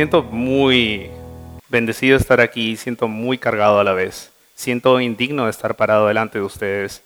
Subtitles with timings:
[0.00, 1.10] Siento muy
[1.68, 4.32] bendecido de estar aquí, siento muy cargado a la vez.
[4.54, 7.02] Siento indigno de estar parado delante de ustedes.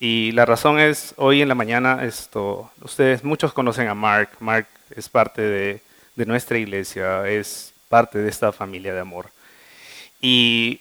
[0.00, 4.30] Y la razón es, hoy en la mañana, esto, ustedes, muchos conocen a Mark.
[4.40, 4.66] Mark
[4.96, 5.80] es parte de,
[6.16, 9.26] de nuestra iglesia, es parte de esta familia de amor.
[10.20, 10.80] Y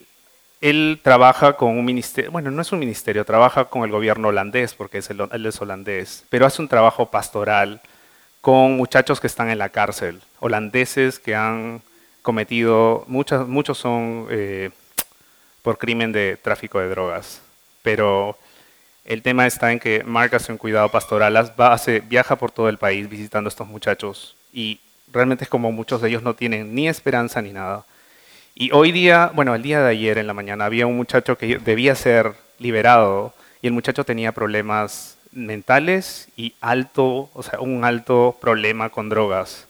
[0.60, 4.74] él trabaja con un ministerio, bueno, no es un ministerio, trabaja con el gobierno holandés,
[4.74, 7.80] porque es él es holandés, pero hace un trabajo pastoral
[8.42, 11.82] con muchachos que están en la cárcel, holandeses que han
[12.24, 14.72] cometido, muchos, muchos son eh,
[15.62, 17.42] por crimen de tráfico de drogas,
[17.84, 18.38] pero
[19.06, 22.70] el tema está en que Mark hace un cuidado pastoral, va, hace, viaja por todo
[22.70, 24.80] el país visitando a estos muchachos y
[25.12, 27.86] realmente es como muchos de ellos no tienen ni esperanza ni nada.
[28.54, 31.58] Y hoy día, bueno, el día de ayer en la mañana había un muchacho que
[31.58, 38.38] debía ser liberado y el muchacho tenía problemas mentales y alto, o sea, un alto
[38.40, 39.68] problema con drogas.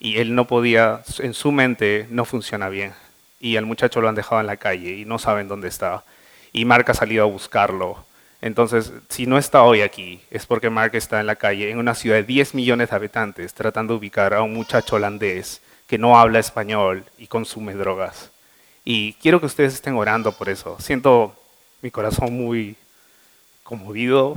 [0.00, 2.92] Y él no podía, en su mente no funciona bien.
[3.40, 6.04] Y al muchacho lo han dejado en la calle y no saben dónde está.
[6.52, 8.04] Y Mark ha salido a buscarlo.
[8.40, 11.94] Entonces, si no está hoy aquí, es porque Mark está en la calle, en una
[11.94, 16.18] ciudad de 10 millones de habitantes, tratando de ubicar a un muchacho holandés que no
[16.18, 18.30] habla español y consume drogas.
[18.84, 20.76] Y quiero que ustedes estén orando por eso.
[20.78, 21.34] Siento
[21.82, 22.76] mi corazón muy
[23.64, 24.36] conmovido,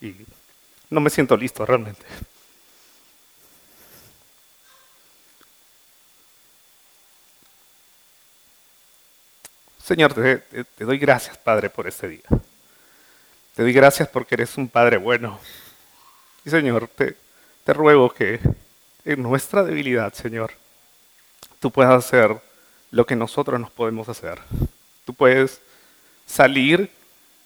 [0.00, 0.14] y
[0.90, 2.04] no me siento listo realmente.
[9.86, 12.24] Señor, te, doy gracias, Padre, por este día.
[13.54, 15.38] Te doy gracias porque eres un Padre bueno.
[16.44, 17.16] Y Señor, te,
[17.62, 18.40] te ruego que
[19.04, 20.52] en nuestra debilidad, Señor,
[21.60, 22.36] tú puedas hacer
[22.90, 24.40] lo que nosotros nos podemos hacer.
[25.04, 25.60] Tú puedes
[26.26, 26.90] salir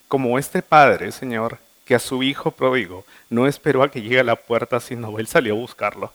[0.08, 1.58] como este Padre, Señor,
[1.90, 5.26] que a su hijo pródigo no esperó a que llegue a la puerta, sino él
[5.26, 6.14] salió a buscarlo.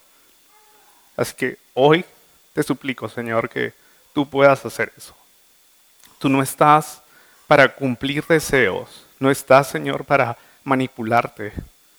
[1.17, 2.05] Así que hoy
[2.53, 3.73] te suplico, Señor, que
[4.13, 5.13] tú puedas hacer eso.
[6.17, 7.01] Tú no estás
[7.45, 11.51] para cumplir deseos, no estás, Señor, para manipularte.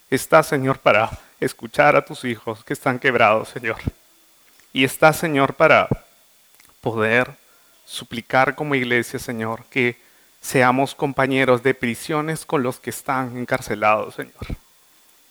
[0.09, 3.77] Estás, Señor, para escuchar a tus hijos que están quebrados, Señor.
[4.73, 5.87] Y estás, Señor, para
[6.81, 7.31] poder
[7.85, 10.01] suplicar como iglesia, Señor, que
[10.47, 14.35] seamos compañeros de prisiones con los que están encarcelados, Señor.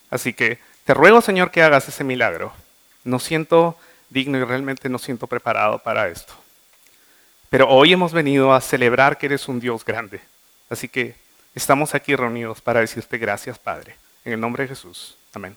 [0.10, 2.52] Así que te ruego, Señor, que hagas ese milagro.
[3.06, 3.78] No siento
[4.10, 6.34] digno y realmente no siento preparado para esto.
[7.50, 10.20] Pero hoy hemos venido a celebrar que eres un Dios grande.
[10.70, 11.16] Así que
[11.54, 13.96] estamos aquí reunidos para decirte gracias, Padre.
[14.26, 15.18] En el nombre de Jesús.
[15.34, 15.56] Amén.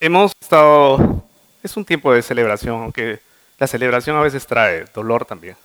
[0.00, 1.22] Hemos estado,
[1.62, 3.20] es un tiempo de celebración, aunque
[3.58, 5.56] la celebración a veces trae dolor también.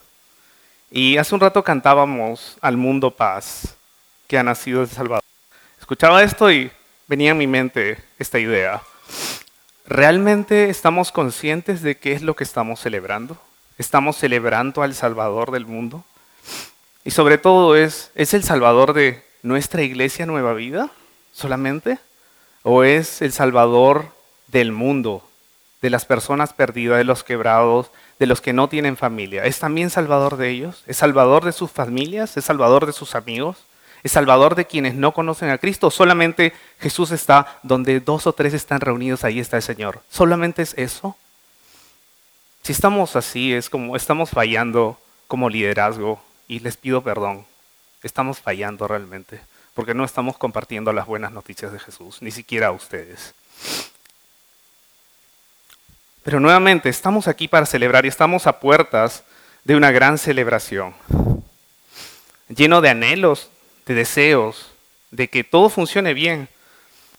[0.92, 3.76] Y hace un rato cantábamos al mundo paz
[4.28, 5.24] que ha nacido de Salvador.
[5.80, 6.72] Escuchaba esto y
[7.08, 8.82] venía en mi mente esta idea.
[9.86, 13.38] ¿Realmente estamos conscientes de qué es lo que estamos celebrando?
[13.78, 16.04] ¿Estamos celebrando al Salvador del mundo?
[17.06, 20.90] Y sobre todo es, ¿es el Salvador de nuestra iglesia Nueva Vida
[21.32, 22.00] solamente?
[22.64, 24.12] ¿O es el Salvador
[24.48, 25.29] del mundo,
[25.82, 29.46] de las personas perdidas, de los quebrados, de los que no tienen familia.
[29.46, 30.84] ¿Es también salvador de ellos?
[30.88, 32.36] ¿Es salvador de sus familias?
[32.38, 33.58] ¿Es salvador de sus amigos?
[34.04, 35.92] ¿Es salvador de quienes no conocen a Cristo?
[35.92, 40.02] ¿Solamente Jesús está donde dos o tres están reunidos, ahí está el Señor?
[40.10, 41.18] ¿Solamente es eso?
[42.64, 44.98] Si estamos así, es como estamos fallando
[45.28, 47.46] como liderazgo y les pido perdón.
[48.04, 49.42] Estamos fallando realmente
[49.74, 53.34] porque no estamos compartiendo las buenas noticias de Jesús, ni siquiera a ustedes.
[56.24, 59.24] Pero nuevamente, estamos aquí para celebrar y estamos a puertas
[59.64, 60.94] de una gran celebración,
[62.48, 63.50] lleno de anhelos,
[63.86, 64.72] de deseos,
[65.12, 66.50] de que todo funcione bien,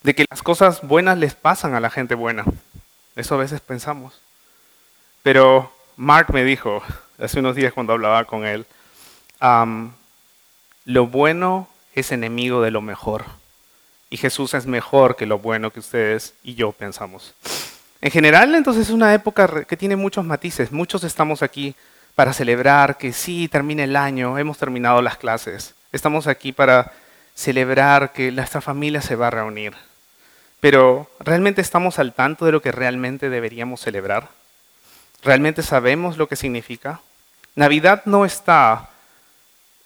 [0.02, 2.44] de que las cosas buenas les pasan a la gente buena.
[3.16, 4.20] Eso a veces pensamos.
[5.22, 6.82] Pero Mark me dijo,
[7.18, 8.66] hace unos días cuando hablaba con él,
[10.84, 13.24] lo bueno es enemigo de lo mejor.
[14.08, 17.34] Y Jesús es mejor que lo bueno que ustedes y yo pensamos.
[18.02, 20.72] En general, entonces es una época que tiene muchos matices.
[20.72, 21.74] Muchos estamos aquí
[22.14, 25.74] para celebrar que sí, termina el año, hemos terminado las clases.
[25.92, 26.92] Estamos aquí para
[27.34, 29.74] celebrar que nuestra familia se va a reunir.
[30.60, 34.28] Pero ¿realmente estamos al tanto de lo que realmente deberíamos celebrar?
[35.22, 37.00] ¿Realmente sabemos lo que significa?
[37.54, 38.90] Navidad no está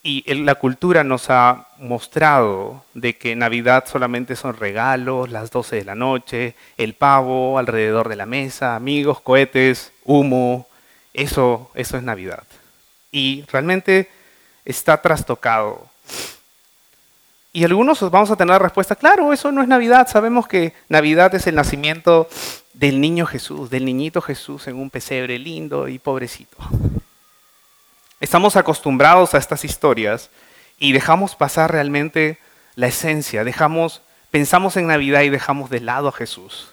[0.07, 5.85] y la cultura nos ha mostrado de que Navidad solamente son regalos, las 12 de
[5.85, 10.69] la noche, el pavo alrededor de la mesa, amigos, cohetes, humo.
[11.15, 12.43] Eso, eso es Navidad.
[13.13, 14.11] Y realmente
[14.67, 15.89] está trastocado.
[17.55, 20.07] Y algunos vamos a tener la respuesta, claro, eso no es Navidad.
[20.07, 22.29] Sabemos que Navidad es el nacimiento
[22.75, 26.59] del niño Jesús, del niñito Jesús en un pesebre lindo y pobrecito.
[28.21, 30.31] Estamos acostumbrados a estas historias
[30.79, 32.39] y dejamos pasar realmente
[32.75, 36.69] la esencia, dejamos, pensamos en Navidad y dejamos de lado a Jesús.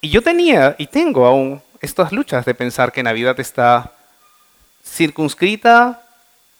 [0.00, 3.92] Y yo tenía y tengo aún estas luchas de pensar que Navidad está
[4.84, 6.02] circunscrita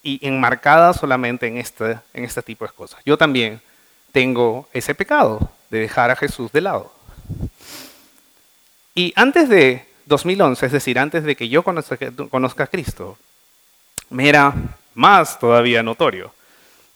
[0.03, 3.01] y enmarcada solamente en este, en este tipo de cosas.
[3.05, 3.61] Yo también
[4.13, 6.93] tengo ese pecado de dejar a Jesús de lado.
[8.95, 13.17] Y antes de 2011, es decir, antes de que yo conozca, a Cristo,
[14.11, 14.53] me era
[14.95, 16.35] más todavía notorio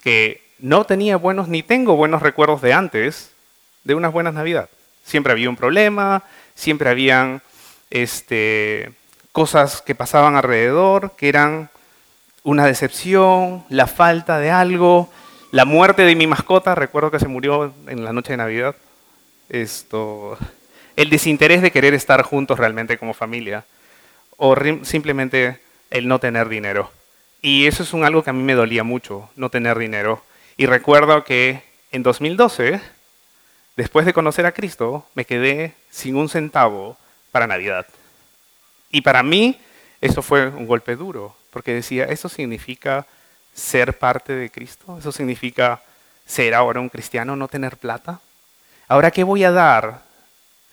[0.02, 3.32] que no tenía buenos ni tengo buenos recuerdos de antes
[3.84, 4.68] de unas buenas Navidad.
[5.02, 6.24] Siempre había un problema,
[6.54, 7.40] siempre habían
[7.88, 8.92] este,
[9.32, 11.70] cosas que pasaban alrededor que eran
[12.42, 15.08] una decepción, la falta de algo,
[15.52, 18.76] la muerte de mi mascota, recuerdo que se murió en la noche de Navidad.
[19.48, 20.36] Esto,
[20.96, 23.64] el desinterés de querer estar juntos realmente como familia,
[24.38, 25.60] o simplemente
[25.90, 26.90] el no tener dinero.
[27.42, 30.22] Y eso es algo que a mí me dolía mucho, no tener dinero.
[30.56, 31.62] Y recuerdo que
[31.92, 32.80] en 2012,
[33.76, 36.96] después de conocer a Cristo, me quedé sin un centavo
[37.30, 37.86] para Navidad.
[38.90, 39.60] Y para mí
[40.00, 43.06] eso fue un golpe duro, porque decía, eso significa
[43.54, 45.82] ser parte de Cristo, eso significa
[46.26, 48.20] ser ahora un cristiano, no tener plata.
[48.88, 50.05] Ahora, ¿qué voy a dar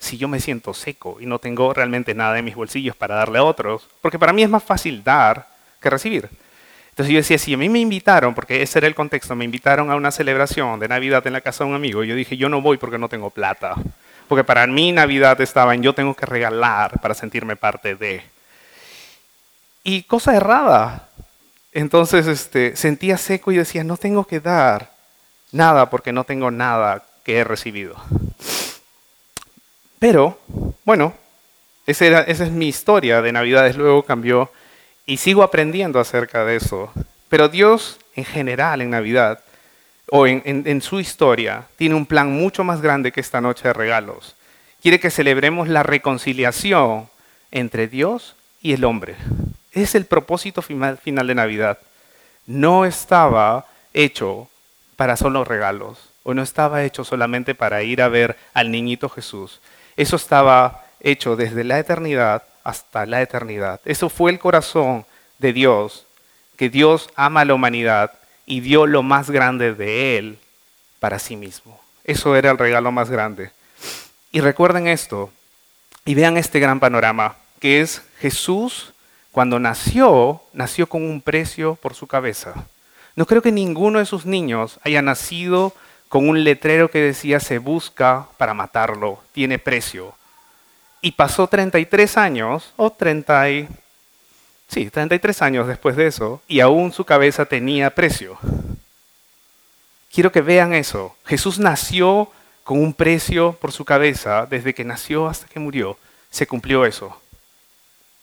[0.04, 3.38] si yo me siento seco y no tengo realmente nada en mis bolsillos para darle
[3.38, 3.88] a otros?
[4.00, 5.48] Porque para mí es más fácil dar
[5.80, 6.28] que recibir.
[6.90, 9.90] Entonces yo decía, si a mí me invitaron, porque ese era el contexto, me invitaron
[9.90, 12.48] a una celebración de Navidad en la casa de un amigo, y yo dije, yo
[12.48, 13.74] no voy porque no tengo plata.
[14.28, 18.22] Porque para mí Navidad estaba en yo tengo que regalar para sentirme parte de.
[19.82, 21.08] Y cosa errada.
[21.72, 24.92] Entonces este, sentía seco y decía, no tengo que dar
[25.50, 27.96] nada porque no tengo nada que he recibido.
[30.06, 30.38] Pero,
[30.84, 31.14] bueno,
[31.86, 34.52] esa, es mi historia de Navidades, luego cambió
[35.06, 36.92] y sigo aprendiendo acerca de eso.
[37.30, 39.40] Pero Dios en general en Navidad
[40.10, 44.36] o en, su historia tiene un plan mucho más grande que esta noche de regalos.
[44.82, 47.08] Quiere que celebremos la reconciliación
[47.50, 49.16] entre Dios y el hombre.
[49.72, 51.78] Es el propósito final de Navidad.
[52.46, 53.64] No estaba
[53.94, 54.48] hecho
[54.96, 59.62] para solo regalos o no estaba hecho solamente para ir a ver al niñito Jesús.
[59.96, 63.80] Eso estaba hecho desde la eternidad hasta la eternidad.
[63.84, 65.06] Eso fue el corazón
[65.38, 66.06] de Dios,
[66.56, 68.12] que Dios ama a la humanidad
[68.46, 70.38] y dio lo más grande de Él
[71.00, 71.80] para sí mismo.
[72.04, 73.50] Eso era el regalo más grande.
[74.32, 75.30] Y recuerden esto
[76.04, 78.92] y vean este gran panorama, que es Jesús
[79.32, 82.54] cuando nació, nació con un precio por su cabeza.
[83.16, 85.72] No creo que ninguno de sus niños haya nacido
[86.14, 90.14] con un letrero que decía se busca para matarlo, tiene precio.
[91.00, 93.68] Y pasó 33 años, o 30 y,
[94.68, 98.38] sí, 33 años después de eso, y aún su cabeza tenía precio.
[100.12, 101.16] Quiero que vean eso.
[101.26, 102.30] Jesús nació
[102.62, 105.98] con un precio por su cabeza, desde que nació hasta que murió.
[106.30, 107.20] Se cumplió eso.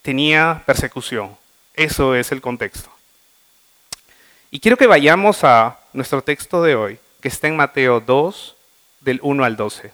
[0.02, 1.36] Tenía persecución.
[1.74, 2.90] Eso es el contexto.
[4.50, 8.56] Y quiero que vayamos a nuestro texto de hoy, que está en Mateo 2,
[9.02, 9.92] del 1 al 12.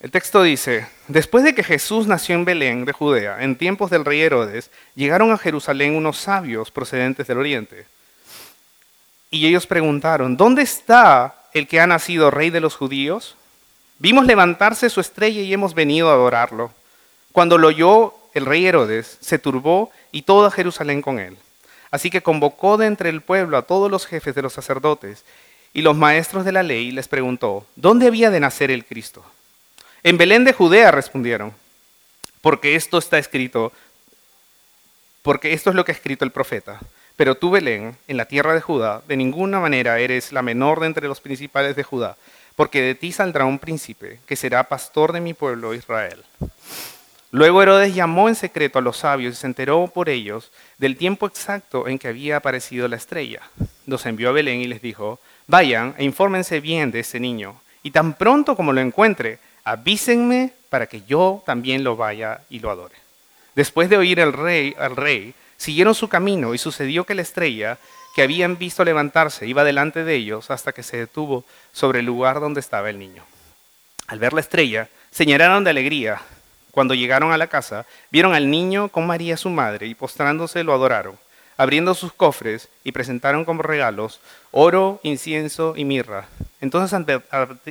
[0.00, 4.04] El texto dice, después de que Jesús nació en Belén de Judea, en tiempos del
[4.04, 7.86] rey Herodes, llegaron a Jerusalén unos sabios procedentes del oriente.
[9.30, 13.36] Y ellos preguntaron, ¿dónde está el que ha nacido rey de los judíos?
[13.98, 16.72] Vimos levantarse su estrella y hemos venido a adorarlo.
[17.32, 21.36] Cuando lo oyó el rey Herodes, se turbó y toda Jerusalén con él.
[21.90, 25.24] Así que convocó de entre el pueblo a todos los jefes de los sacerdotes
[25.72, 29.24] y los maestros de la ley y les preguntó, ¿dónde había de nacer el Cristo?
[30.02, 31.52] En Belén de Judea respondieron,
[32.40, 33.72] porque esto está escrito,
[35.22, 36.80] porque esto es lo que ha escrito el profeta.
[37.16, 40.86] Pero tú, Belén, en la tierra de Judá, de ninguna manera eres la menor de
[40.86, 42.16] entre los principales de Judá,
[42.56, 46.24] porque de ti saldrá un príncipe que será pastor de mi pueblo Israel.
[47.32, 51.26] Luego Herodes llamó en secreto a los sabios y se enteró por ellos del tiempo
[51.26, 53.40] exacto en que había aparecido la estrella.
[53.86, 57.92] Los envió a Belén y les dijo, vayan e infórmense bien de ese niño, y
[57.92, 62.96] tan pronto como lo encuentre, avísenme para que yo también lo vaya y lo adore.
[63.54, 67.78] Después de oír al rey, al rey, siguieron su camino y sucedió que la estrella
[68.14, 72.40] que habían visto levantarse iba delante de ellos hasta que se detuvo sobre el lugar
[72.40, 73.22] donde estaba el niño.
[74.08, 76.20] Al ver la estrella, señalaron de alegría.
[76.70, 80.72] Cuando llegaron a la casa, vieron al niño con María su madre y postrándose lo
[80.72, 81.18] adoraron.
[81.60, 84.18] abriendo sus cofres y presentaron como regalos
[84.50, 86.26] oro, incienso y mirra.
[86.62, 86.98] Entonces,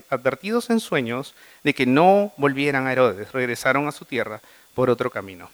[0.09, 4.41] advertidos en sueños de que no volvieran a Herodes, regresaron a su tierra
[4.75, 5.49] por otro camino.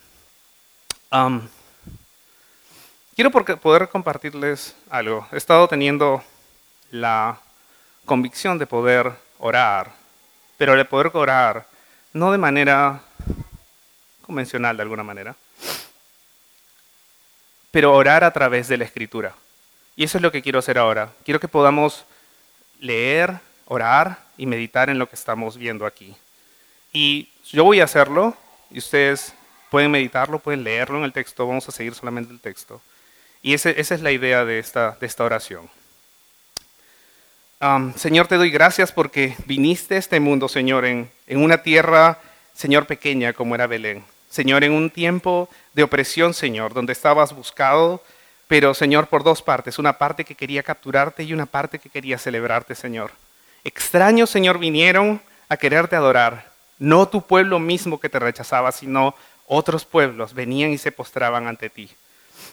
[3.16, 5.26] quiero poder compartirles algo.
[5.32, 6.22] He estado teniendo
[6.92, 7.40] la
[8.04, 9.94] convicción de poder orar,
[10.58, 11.68] pero de poder orar
[12.12, 13.02] no de manera
[14.26, 15.36] convencional de alguna manera,
[17.72, 19.34] pero orar a través de la escritura.
[19.96, 21.12] Y eso es lo que quiero hacer ahora.
[21.24, 22.06] Quiero que podamos
[22.80, 26.16] leer, orar y meditar en lo que estamos viendo aquí.
[26.92, 28.36] Y yo voy a hacerlo
[28.70, 29.34] y ustedes
[29.70, 32.82] pueden meditarlo, pueden leerlo en el texto, vamos a seguir solamente el texto.
[33.42, 35.70] Y esa es la idea de esta, de esta oración.
[37.96, 42.20] Señor, te doy gracias porque viniste a este mundo, Señor, en, en una tierra,
[42.54, 44.04] Señor, pequeña como era Belén.
[44.36, 48.04] Señor, en un tiempo de opresión, Señor, donde estabas buscado,
[48.50, 52.18] pero Señor, por dos partes, una parte que quería capturarte y una parte que quería
[52.18, 53.12] celebrarte, Señor.
[53.64, 59.16] Extraños, Señor, vinieron a quererte adorar, no tu pueblo mismo que te rechazaba, sino
[59.48, 61.90] otros pueblos venían y se postraban ante ti.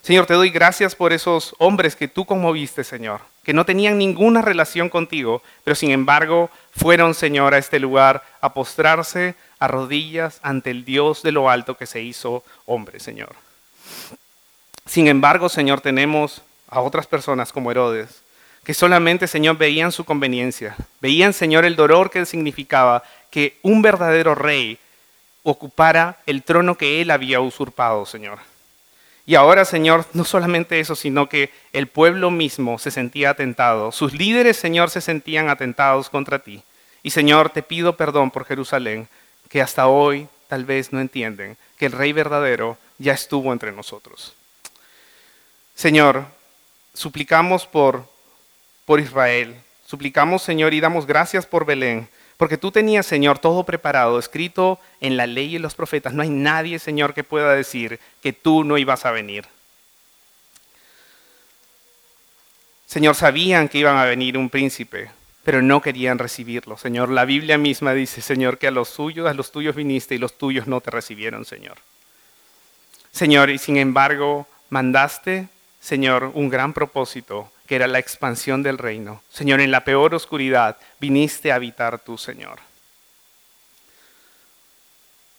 [0.03, 4.41] Señor, te doy gracias por esos hombres que tú conmoviste, Señor, que no tenían ninguna
[4.41, 10.73] relación contigo, pero sin embargo fueron, Señor, a este lugar a postrarse a rodillas ante
[10.73, 13.37] el Dios de lo alto que se hizo hombre, Señor.
[14.87, 18.23] Sin embargo, Señor, tenemos a otras personas como Herodes,
[18.65, 24.35] que solamente, Señor, veían su conveniencia, veían, Señor, el dolor que significaba que un verdadero
[24.35, 24.79] rey
[25.45, 28.41] ocupara el trono que él había usurpado, Señor.
[29.27, 33.93] Y ahora, Señor, no solamente eso, sino que el pueblo mismo se sentía atentado.
[33.93, 36.65] Sus líderes, Señor, se sentían atentados contra ti.
[37.05, 39.09] Y, Señor, te pido perdón por Jerusalén,
[39.53, 44.33] que hasta hoy tal vez no entienden que el Rey verdadero ya estuvo entre nosotros.
[45.75, 46.25] Señor,
[46.95, 48.09] suplicamos por,
[48.87, 49.55] por Israel,
[49.87, 55.19] suplicamos, Señor, y damos gracias por Belén, porque tú tenías, Señor, todo preparado, escrito en
[55.19, 56.15] la ley y los profetas.
[56.15, 59.47] No hay nadie, Señor, que pueda decir que tú no ibas a venir.
[62.87, 65.11] Señor, sabían que iban a venir un príncipe,
[65.45, 67.11] pero no querían recibirlo, Señor.
[67.11, 70.39] La Biblia misma dice, Señor, que a los suyos, a los tuyos viniste y los
[70.39, 71.79] tuyos no te recibieron, Señor.
[73.11, 75.49] Señor, y sin embargo, mandaste,
[75.81, 79.23] Señor, un gran propósito, que era la expansión del reino.
[79.31, 82.61] Señor, en la peor oscuridad viniste a habitar tú, Señor.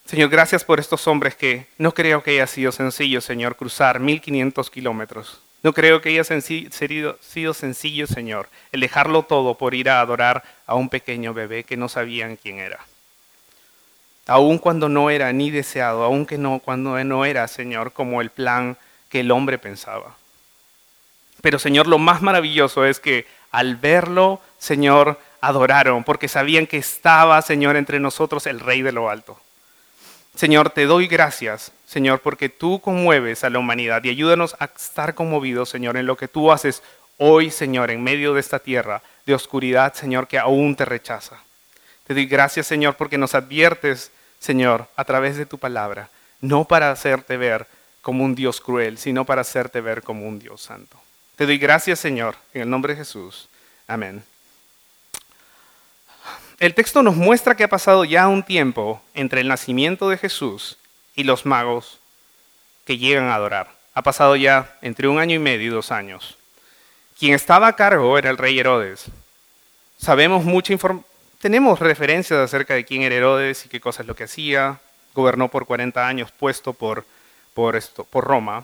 [0.05, 4.69] Señor, gracias por estos hombres que no creo que haya sido sencillo, Señor, cruzar 1500
[4.69, 10.43] kilómetros no creo que haya sido sencillo, Señor, el dejarlo todo por ir a adorar
[10.67, 12.79] a un pequeño bebé que no sabían quién era.
[14.27, 18.29] Aun cuando no era ni deseado, aun que no, cuando no era, Señor, como el
[18.29, 18.77] plan
[19.07, 20.17] que el hombre pensaba.
[21.41, 27.41] Pero, Señor, lo más maravilloso es que al verlo, Señor, adoraron, porque sabían que estaba,
[27.41, 29.39] Señor, entre nosotros el Rey de lo Alto.
[30.35, 35.13] Señor, te doy gracias, Señor, porque tú conmueves a la humanidad y ayúdanos a estar
[35.13, 36.81] conmovidos, Señor, en lo que tú haces
[37.17, 41.37] hoy, Señor, en medio de esta tierra de oscuridad, Señor, que aún te rechaza.
[42.07, 46.09] Te doy gracias, Señor, porque nos adviertes, Señor, a través de tu palabra,
[46.41, 47.67] no para hacerte ver
[48.01, 50.99] como un Dios cruel, sino para hacerte ver como un Dios santo.
[51.35, 53.47] Te doy gracias, Señor, en el nombre de Jesús.
[53.87, 54.23] Amén
[56.63, 60.77] el texto nos muestra que ha pasado ya un tiempo entre el nacimiento de Jesús
[61.13, 61.99] y los magos
[62.85, 63.69] que llegan a adorar.
[63.93, 66.37] Ha pasado ya entre un año y medio y dos años.
[67.19, 69.07] Quien estaba a cargo era el rey Herodes.
[69.97, 70.73] Sabemos mucha
[71.41, 74.79] tenemos referencias acerca de quién era Herodes y qué cosas lo que hacía.
[75.13, 77.05] Gobernó por 40 años puesto por,
[77.53, 78.63] por, esto, por Roma.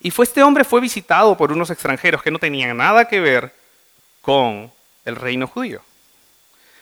[0.00, 3.54] Y fue este hombre fue visitado por unos extranjeros que no tenían nada que ver
[4.22, 4.72] con
[5.04, 5.82] el reino judío.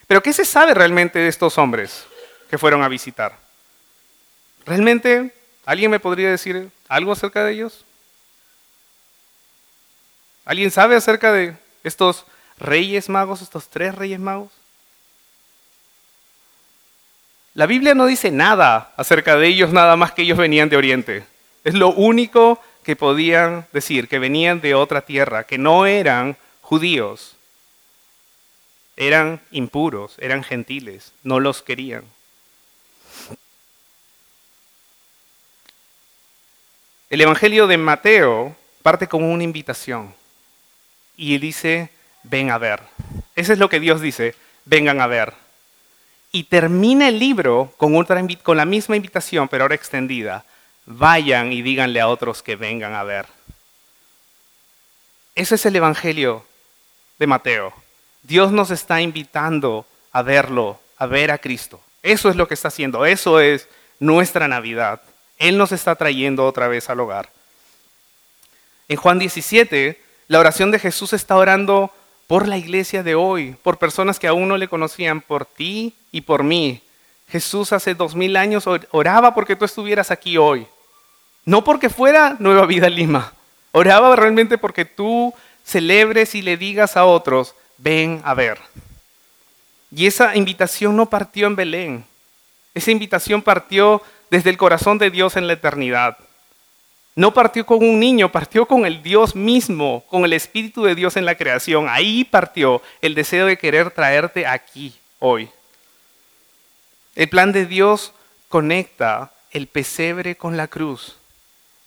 [0.08, 2.06] Pero ¿qué se sabe realmente de estos hombres
[2.50, 3.36] que fueron a visitar?
[4.64, 5.34] ¿Realmente
[5.66, 7.84] alguien me podría decir algo acerca de ellos?
[10.46, 12.24] ¿Alguien sabe acerca de estos
[12.58, 14.50] reyes magos, estos tres reyes magos?
[17.52, 21.26] La Biblia no dice nada acerca de ellos, nada más que ellos venían de Oriente.
[21.64, 27.37] Es lo único que podían decir, que venían de otra tierra, que no eran judíos
[28.98, 32.02] eran impuros, eran gentiles, no los querían.
[37.08, 40.14] El Evangelio de Mateo parte como una invitación
[41.16, 41.90] y dice,
[42.24, 42.82] ven a ver.
[43.36, 45.32] Eso es lo que Dios dice, vengan a ver.
[46.32, 50.44] Y termina el libro con, otra, con la misma invitación, pero ahora extendida.
[50.86, 53.26] Vayan y díganle a otros que vengan a ver.
[55.36, 56.44] Ese es el Evangelio
[57.20, 57.87] de Mateo.
[58.28, 61.80] Dios nos está invitando a verlo, a ver a Cristo.
[62.02, 63.68] Eso es lo que está haciendo, eso es
[64.00, 65.00] nuestra Navidad.
[65.38, 67.30] Él nos está trayendo otra vez al hogar.
[68.86, 71.90] En Juan 17, la oración de Jesús está orando
[72.26, 76.20] por la iglesia de hoy, por personas que aún no le conocían, por ti y
[76.20, 76.82] por mí.
[77.30, 80.66] Jesús hace dos mil años oraba porque tú estuvieras aquí hoy.
[81.46, 83.32] No porque fuera Nueva Vida Lima.
[83.72, 85.32] Oraba realmente porque tú
[85.64, 88.58] celebres y le digas a otros, ven a ver.
[89.90, 92.04] Y esa invitación no partió en Belén.
[92.74, 96.18] Esa invitación partió desde el corazón de Dios en la eternidad.
[97.14, 101.16] No partió con un niño, partió con el Dios mismo, con el Espíritu de Dios
[101.16, 101.86] en la creación.
[101.88, 105.48] Ahí partió el deseo de querer traerte aquí hoy.
[107.16, 108.12] El plan de Dios
[108.48, 111.16] conecta el pesebre con la cruz.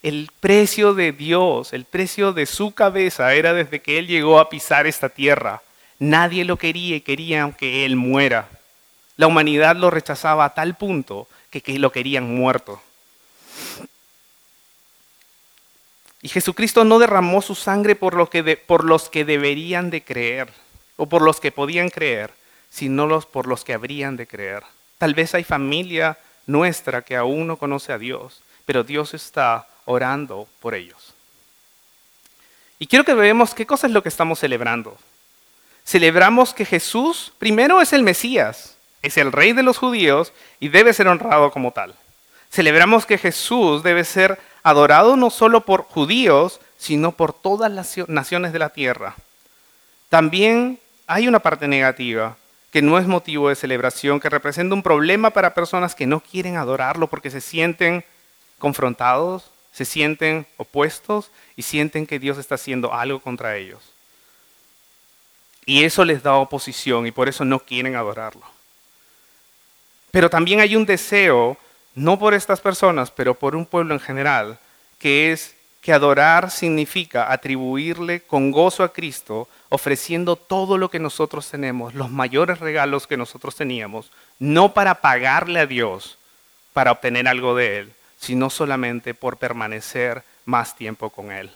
[0.04, 4.50] El precio de Dios, el precio de su cabeza era desde que Él llegó a
[4.50, 5.62] pisar esta tierra.
[6.02, 8.50] Nadie lo quería y querían que Él muera.
[9.18, 12.82] La humanidad lo rechazaba a tal punto que, lo querían muerto.
[16.24, 18.32] Y Jesucristo no derramó su sangre por,
[18.66, 20.52] por los que deberían de creer
[20.98, 22.34] o por los que podían creer,
[22.72, 24.64] sino los, por los que habrían de creer.
[24.98, 26.18] Tal vez hay familia
[26.48, 31.14] nuestra que aún no conoce a Dios, pero Dios está orando por ellos.
[32.80, 34.98] Y quiero que veamos qué cosa es lo que estamos celebrando.
[35.92, 40.32] Celebramos que Jesús primero es el Mesías, es el rey de los judíos
[40.62, 41.96] y debe ser honrado como tal.
[42.50, 48.54] Celebramos que Jesús debe ser adorado no solo por judíos, sino por todas las naciones
[48.54, 49.16] de la tierra.
[50.08, 52.38] También hay una parte negativa,
[52.72, 56.56] que no es motivo de celebración, que representa un problema para personas que no quieren
[56.56, 58.06] adorarlo porque se sienten
[58.60, 63.92] confrontados, se sienten opuestos y sienten que Dios está haciendo algo contra ellos.
[65.72, 68.42] Y eso les da oposición y por eso no quieren adorarlo.
[70.12, 71.58] Pero también hay un deseo,
[71.96, 74.60] no por estas personas, pero por un pueblo en general,
[75.00, 81.50] que es que adorar significa atribuirle con gozo a Cristo, ofreciendo todo lo que nosotros
[81.50, 86.18] tenemos, los mayores regalos que nosotros teníamos, no para pagarle a Dios
[86.74, 91.50] para obtener algo de Él, sino solamente por permanecer más tiempo con Él.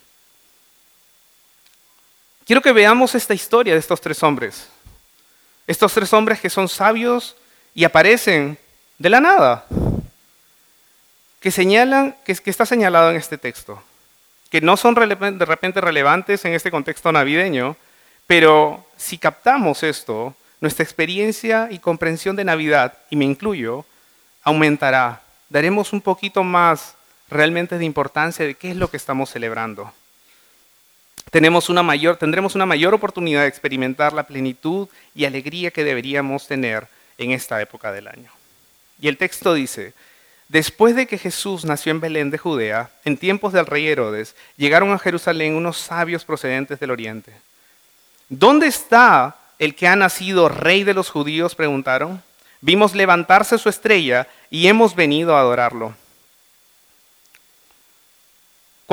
[2.45, 4.67] Quiero que veamos esta historia de estos tres hombres.
[5.65, 7.35] Estos tres hombres que son sabios
[7.73, 8.59] y aparecen
[8.99, 9.65] de la nada,
[11.39, 13.81] que señalan, que, está señalado en este texto,
[14.51, 17.75] que no son de repente relevantes en este contexto navideño,
[18.27, 23.85] pero si captamos esto, nuestra experiencia y comprensión de Navidad, y me incluyo,
[24.43, 25.21] aumentará.
[25.49, 26.93] Daremos un poquito más
[27.27, 29.91] realmente de importancia de qué es lo que estamos celebrando.
[31.31, 36.47] Tenemos una mayor, tendremos una mayor oportunidad de experimentar la plenitud y alegría que deberíamos
[36.47, 38.31] tener en esta época del año.
[39.01, 39.93] Y el texto dice,
[40.47, 44.91] después de que Jesús nació en Belén de Judea, en tiempos del rey Herodes, llegaron
[44.91, 47.33] a Jerusalén unos sabios procedentes del oriente.
[48.29, 51.55] ¿Dónde está el que ha nacido rey de los judíos?
[51.55, 52.23] preguntaron.
[52.61, 55.93] Vimos levantarse su estrella y hemos venido a adorarlo.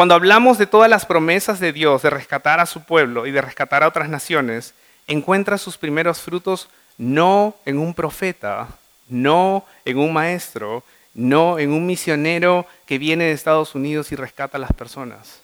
[0.02, 3.40] Cuando hablamos de todas las promesas de Dios de rescatar a su pueblo y de
[3.40, 4.74] rescatar a otras naciones,
[5.06, 8.66] encuentra sus primeros frutos no en un profeta,
[9.08, 10.82] no en un maestro,
[11.14, 15.40] no en un misionero que viene de Estados Unidos y rescata a las personas.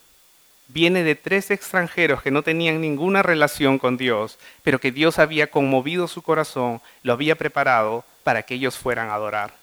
[0.67, 5.53] Viene de tres extranjeros que no tenían ninguna relación con Dios, pero que Dios había
[5.53, 9.55] conmovido su corazón, lo había preparado para que ellos fueran a adorar.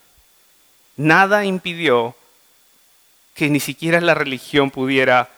[0.95, 2.15] Nada impidió
[3.35, 5.29] que ni siquiera la religión pudiera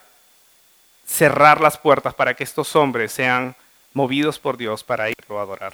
[1.06, 3.56] cerrar las puertas para que estos hombres sean
[3.94, 5.74] movidos por Dios para irlo a adorar.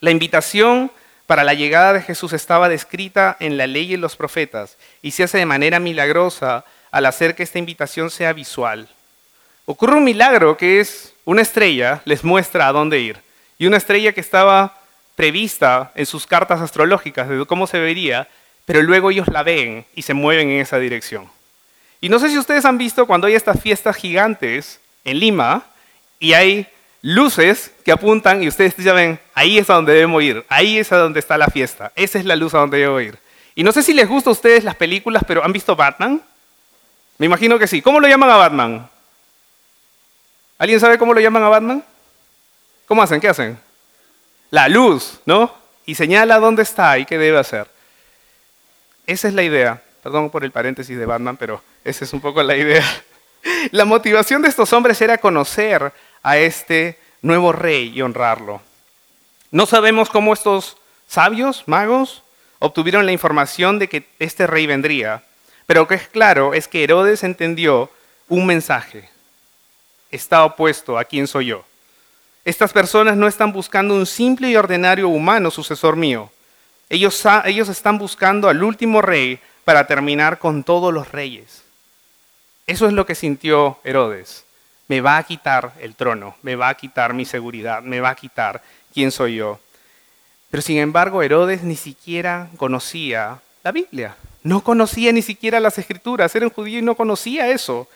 [0.00, 0.92] La invitación
[1.26, 5.12] para la llegada de Jesús estaba descrita en la ley y en los profetas y
[5.12, 8.88] se hace de manera milagrosa al hacer que esta invitación sea visual.
[9.64, 13.20] Ocurre un milagro que es una estrella les muestra a dónde ir
[13.58, 14.76] y una estrella que estaba
[15.14, 18.26] prevista en sus cartas astrológicas de cómo se vería,
[18.64, 21.30] pero luego ellos la ven y se mueven en esa dirección.
[22.00, 25.64] Y no sé si ustedes han visto cuando hay estas fiestas gigantes en Lima
[26.18, 26.66] y hay
[27.02, 30.92] luces que apuntan y ustedes ya ven, ahí es a donde debemos ir, ahí es
[30.92, 33.18] a donde está la fiesta, esa es la luz a donde debo ir.
[33.54, 36.22] Y no sé si les gusta a ustedes las películas, pero ¿han visto Batman?
[37.18, 37.82] Me imagino que sí.
[37.82, 38.88] ¿Cómo lo llaman a Batman?
[40.56, 41.84] ¿Alguien sabe cómo lo llaman a Batman?
[42.86, 43.20] ¿Cómo hacen?
[43.20, 43.58] ¿Qué hacen?
[44.50, 45.52] La luz, ¿no?
[45.84, 47.66] Y señala dónde está y qué debe hacer.
[49.06, 49.82] Esa es la idea.
[50.02, 52.84] Perdón por el paréntesis de Batman, pero esa es un poco la idea.
[53.70, 58.60] La motivación de estos hombres era conocer a este nuevo rey y honrarlo.
[59.50, 60.76] No sabemos cómo estos
[61.08, 62.22] sabios, magos,
[62.58, 65.24] obtuvieron la información de que este rey vendría,
[65.66, 67.90] pero lo que es claro es que Herodes entendió
[68.28, 69.08] un mensaje.
[70.10, 71.64] Está opuesto a quién soy yo.
[72.44, 76.30] Estas personas no están buscando un simple y ordinario humano sucesor mío.
[76.90, 81.62] Ellos, ellos están buscando al último rey para terminar con todos los reyes.
[82.66, 84.44] Eso es lo que sintió Herodes.
[84.88, 88.14] Me va a quitar el trono, me va a quitar mi seguridad, me va a
[88.16, 88.60] quitar
[88.92, 89.60] quién soy yo.
[90.50, 94.16] Pero sin embargo, Herodes ni siquiera conocía la Biblia.
[94.42, 96.34] No conocía ni siquiera las escrituras.
[96.34, 97.88] Era un judío y no conocía eso.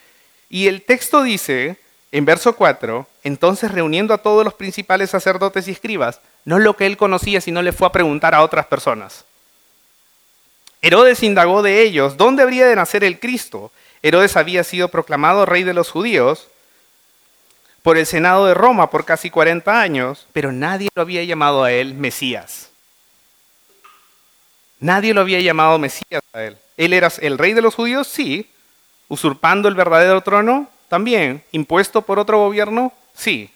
[0.48, 1.78] Y el texto dice,
[2.14, 6.86] en verso 4, entonces reuniendo a todos los principales sacerdotes y escribas, no lo que
[6.86, 9.24] él conocía, sino le fue a preguntar a otras personas.
[10.80, 13.72] Herodes indagó de ellos, ¿dónde habría de nacer el Cristo?
[14.00, 16.46] Herodes había sido proclamado rey de los judíos
[17.82, 21.72] por el Senado de Roma por casi 40 años, pero nadie lo había llamado a
[21.72, 22.70] él Mesías.
[24.78, 26.58] Nadie lo había llamado Mesías a él.
[26.76, 28.48] Él era el rey de los judíos, sí.
[29.08, 31.42] Usurpando el verdadero trono, también.
[31.50, 33.50] Impuesto por otro gobierno, sí.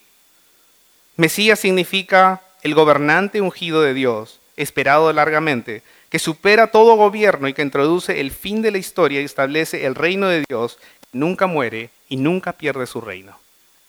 [1.15, 7.61] Mesías significa el gobernante ungido de Dios, esperado largamente, que supera todo gobierno y que
[7.61, 10.79] introduce el fin de la historia y establece el reino de Dios,
[11.13, 13.39] nunca muere y nunca pierde su reino.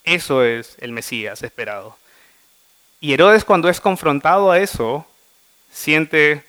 [0.04, 1.96] Eso es el Mesías esperado.
[3.00, 5.04] Y Herodes cuando es confrontado a eso,
[5.72, 6.44] siente,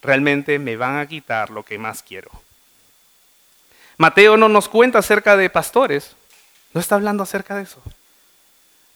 [0.00, 2.30] realmente me van a quitar lo que más quiero.
[3.98, 6.16] Mateo no nos cuenta acerca de pastores,
[6.72, 7.82] no está hablando acerca de eso.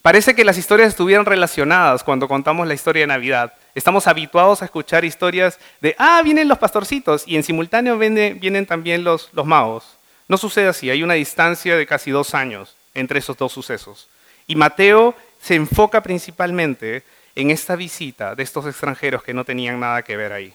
[0.04, 3.54] Parece que las historias estuvieran relacionadas cuando contamos la historia de Navidad.
[3.74, 9.02] Estamos habituados a escuchar historias de, ah, vienen los pastorcitos, y en simultáneo vienen, también
[9.02, 9.96] los, los magos.
[10.28, 14.08] No sucede así, hay una distancia de casi dos años entre esos dos sucesos.
[14.46, 17.02] Y Mateo se enfoca principalmente
[17.34, 20.52] en esta visita de estos extranjeros que no tenían nada que ver ahí.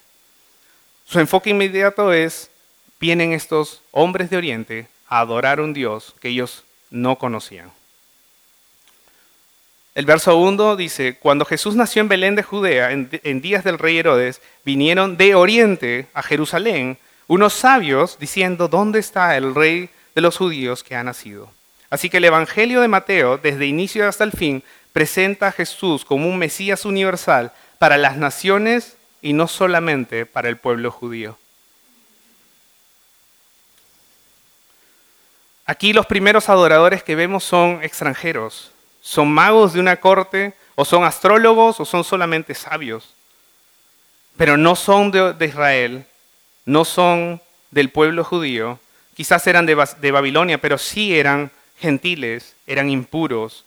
[1.06, 2.52] Su enfoque inmediato es,
[3.00, 7.72] vienen estos hombres de Oriente a adorar un Dios que ellos no conocían.
[9.96, 13.80] El verso 1 dice, cuando Jesús nació en Belén de Judea, en, en, días del
[13.80, 16.98] rey Herodes, vinieron de Oriente a Jerusalén
[17.28, 21.52] unos sabios diciendo, ¿dónde está el rey de los judíos que ha nacido?
[21.90, 26.28] Así que el Evangelio de Mateo, desde inicio hasta el fin, presenta a Jesús como
[26.28, 31.38] un Mesías universal para las naciones y no solamente para el pueblo judío.
[35.70, 41.04] Aquí los primeros adoradores que vemos son extranjeros, son magos de una corte, o son
[41.04, 43.14] astrólogos, o son solamente sabios,
[44.36, 46.08] pero no son de, Israel,
[46.66, 48.80] no son del pueblo judío,
[49.14, 49.76] quizás eran de,
[50.12, 53.64] Babilonia, pero sí eran gentiles, eran impuros.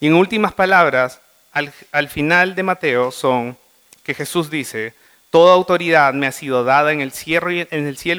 [0.00, 1.20] Y en últimas palabras,
[1.52, 3.56] al, final de Mateo son
[4.02, 4.94] que Jesús dice,
[5.30, 7.52] Toda autoridad me ha sido dada en el cielo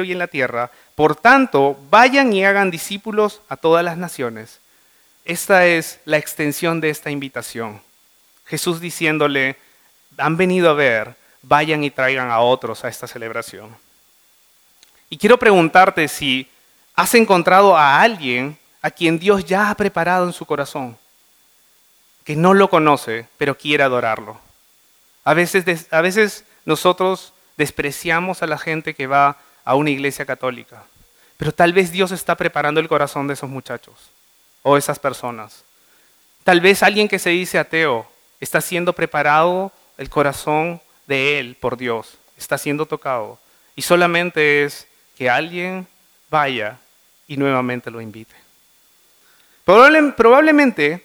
[0.06, 0.72] y en la tierra.
[1.02, 4.60] Por tanto, vayan y hagan discípulos a todas las naciones.
[5.26, 7.82] Esta es la extensión de esta invitación.
[8.46, 9.56] Jesús diciéndole,
[10.20, 13.76] han venido a ver, vayan y traigan a otros a esta celebración.
[15.10, 16.48] Y quiero preguntarte si
[16.94, 21.00] has encontrado a alguien a quien Dios ya ha preparado en su corazón,
[22.24, 24.40] que no lo conoce, pero quiere adorarlo.
[25.24, 30.84] A veces, a veces nosotros despreciamos a la gente que va a una iglesia católica,
[31.42, 33.96] pero tal vez Dios está preparando el corazón de esos muchachos
[34.62, 35.64] o esas personas.
[36.44, 38.06] Tal vez alguien que se dice ateo
[38.40, 43.40] está siendo preparado el corazón de él por Dios, está siendo tocado.
[43.76, 44.86] Y solamente es
[45.18, 45.88] que alguien
[46.30, 46.78] vaya
[47.28, 48.36] y nuevamente lo invite
[49.64, 51.04] probablemente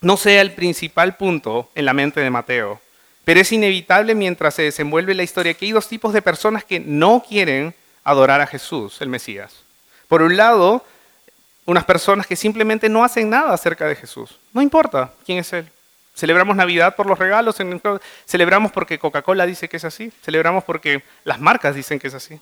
[0.00, 2.80] no sea el principal punto en la mente de Mateo,
[3.26, 6.80] pero es inevitable mientras se desenvuelve la historia que hay dos tipos de personas que
[6.80, 9.65] no quieren adorar a Jesús, el Mesías.
[10.08, 10.84] Por un lado,
[11.64, 14.38] unas personas que simplemente no hacen nada acerca de Jesús.
[14.52, 15.68] No importa quién es Él.
[16.14, 17.56] Celebramos Navidad por los regalos,
[18.24, 22.40] celebramos porque Coca-Cola dice que es así, celebramos porque las marcas dicen que es así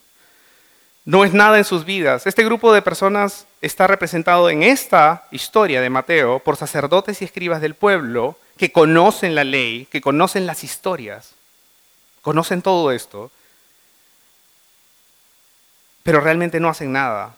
[1.05, 2.27] no es nada en sus vidas.
[2.27, 7.61] Este grupo de personas está representado en esta historia de Mateo por sacerdotes y escribas
[7.61, 11.35] del pueblo que conocen la ley, que conocen las historias,
[12.23, 13.31] conocen todo esto,
[16.03, 17.37] pero realmente no hacen nada.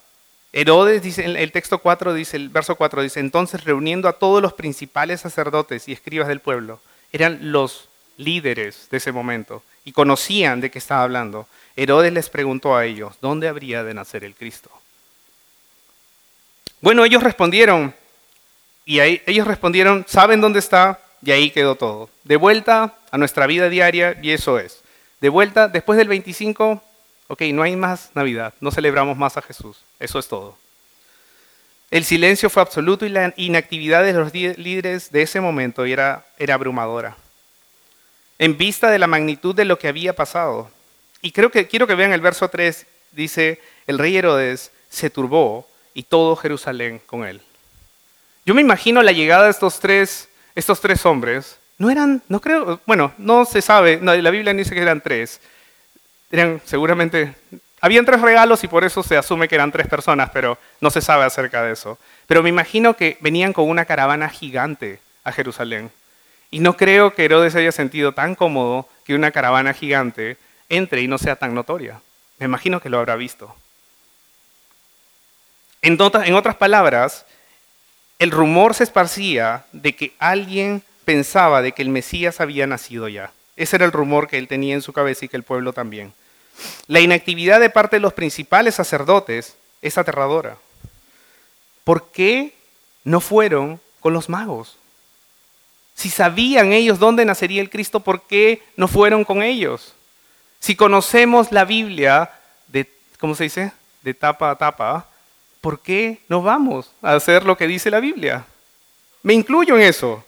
[0.58, 4.54] Herodes dice, el texto 4 dice, el verso 4 dice, entonces reuniendo a todos los
[4.54, 6.80] principales sacerdotes y escribas del pueblo,
[7.12, 11.46] eran los líderes de ese momento y conocían de qué estaba hablando.
[11.76, 14.70] Herodes les preguntó a ellos, ¿dónde habría de nacer el Cristo?
[16.80, 17.94] Bueno, ellos respondieron,
[18.86, 21.00] y ahí, ellos respondieron, ¿saben dónde está?
[21.20, 22.08] Y ahí quedó todo.
[22.24, 24.80] De vuelta a nuestra vida diaria, y eso es.
[25.20, 26.82] De vuelta, después del 25,
[27.28, 29.78] ok, no hay más Navidad, no celebramos más a Jesús.
[29.98, 30.56] Eso es todo.
[31.90, 36.54] El silencio fue absoluto y la inactividad de los líderes de ese momento era, era
[36.54, 37.16] abrumadora.
[38.38, 40.70] En vista de la magnitud de lo que había pasado.
[41.22, 45.66] Y creo que quiero que vean el verso 3, dice, el rey Herodes se turbó
[45.94, 47.40] y todo Jerusalén con él.
[48.44, 51.56] Yo me imagino la llegada de estos tres, estos tres hombres.
[51.78, 55.40] No eran, no creo, bueno, no se sabe, la Biblia dice que eran tres.
[56.64, 57.34] Seguramente
[57.80, 61.00] habían tres regalos y por eso se asume que eran tres personas, pero no se
[61.00, 61.98] sabe acerca de eso.
[62.26, 65.90] Pero me imagino que venían con una caravana gigante a Jerusalén.
[66.50, 70.36] Y no creo que Herodes haya sentido tan cómodo que una caravana gigante
[70.68, 72.00] entre y no sea tan notoria.
[72.38, 73.54] Me imagino que lo habrá visto.
[75.82, 77.24] En, en otras palabras,
[78.18, 83.30] el rumor se esparcía de que alguien pensaba de que el Mesías había nacido ya.
[83.56, 86.12] Ese era el rumor que él tenía en su cabeza y que el pueblo también.
[86.86, 90.56] La inactividad de parte de los principales sacerdotes es aterradora.
[91.84, 92.54] ¿Por qué
[93.04, 94.76] no fueron con los magos?
[95.94, 99.94] Si sabían ellos dónde nacería el Cristo, ¿por qué no fueron con ellos?
[100.60, 102.30] Si conocemos la Biblia
[102.68, 103.72] de, ¿cómo se dice?
[104.02, 105.08] De tapa a tapa,
[105.60, 108.44] ¿por qué no vamos a hacer lo que dice la Biblia?
[109.22, 110.24] Me incluyo en eso.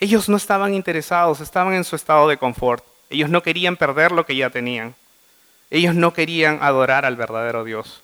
[0.00, 2.84] Ellos no estaban interesados, estaban en su estado de confort.
[3.10, 4.94] Ellos no querían perder lo que ya tenían.
[5.70, 8.02] Ellos no querían adorar al verdadero Dios.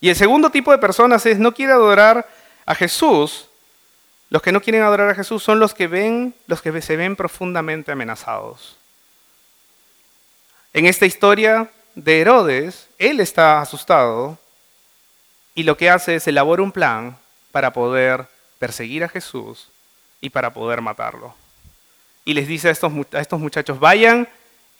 [0.00, 2.28] Y el segundo tipo de personas es no quiere adorar
[2.64, 3.48] a Jesús.
[4.30, 7.16] Los que no quieren adorar a Jesús son los que ven, los que se ven
[7.16, 8.76] profundamente amenazados.
[10.72, 14.38] En esta historia de Herodes, él está asustado
[15.54, 17.16] y lo que hace es elaborar un plan
[17.50, 18.26] para poder
[18.58, 19.68] perseguir a Jesús
[20.20, 21.34] y para poder matarlo
[22.26, 24.28] y les dice a estos, muchachos, vayan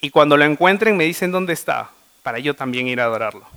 [0.01, 1.89] y cuando lo encuentren me dicen dónde está,
[2.21, 3.47] para yo también ir a adorarlo.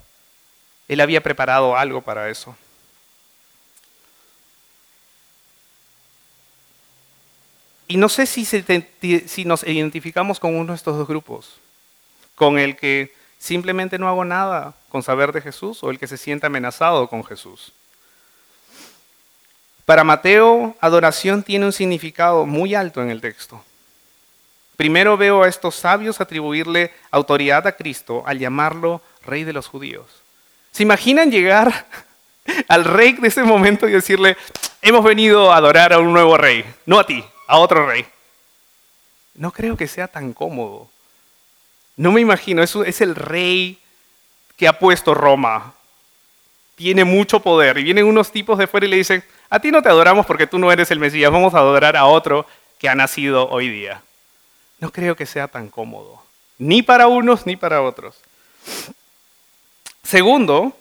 [0.86, 2.56] Él había preparado algo para eso.
[7.88, 11.58] Y no sé si, si, nos identificamos con uno de estos dos grupos,
[12.36, 16.16] con el que simplemente no hago nada con saber de Jesús o el que se
[16.16, 17.72] siente amenazado con Jesús.
[19.84, 23.64] Para Mateo, adoración tiene un significado muy alto en el texto.
[24.76, 30.06] Primero veo a estos sabios atribuirle autoridad a Cristo al llamarlo rey de los judíos.
[30.72, 31.86] ¿Se imaginan llegar
[32.68, 34.36] al rey de ese momento y decirle,
[34.80, 38.06] hemos venido a adorar a un nuevo rey, no a ti, a otro rey?
[39.34, 40.88] No creo que sea tan cómodo.
[41.96, 43.78] No me imagino, es, el rey
[44.56, 45.74] que ha puesto Roma.
[46.80, 47.76] Tiene mucho poder.
[47.76, 50.46] Y vienen unos tipos de fuera y le dicen, a ti no te adoramos porque
[50.46, 52.46] tú no eres el Mesías, vamos a adorar a otro
[52.78, 54.02] que ha nacido hoy día
[54.80, 56.22] no creo que sea tan cómodo,
[56.58, 58.16] ni para unos ni para otros.
[60.02, 60.76] Segundo,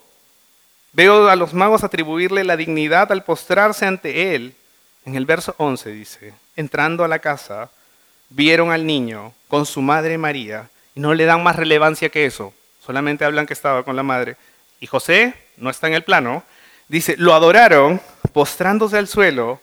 [0.93, 4.55] veo a los magos atribuirle la dignidad al postrarse ante él.
[5.05, 7.69] En el verso 11 dice, entrando a la casa,
[8.29, 12.53] vieron al niño con su madre María y no le dan más relevancia que eso,
[12.85, 14.37] solamente hablan que estaba con la madre.
[14.79, 16.43] Y José no está en el plano,
[16.87, 18.01] dice, lo adoraron
[18.33, 19.61] postrándose al suelo,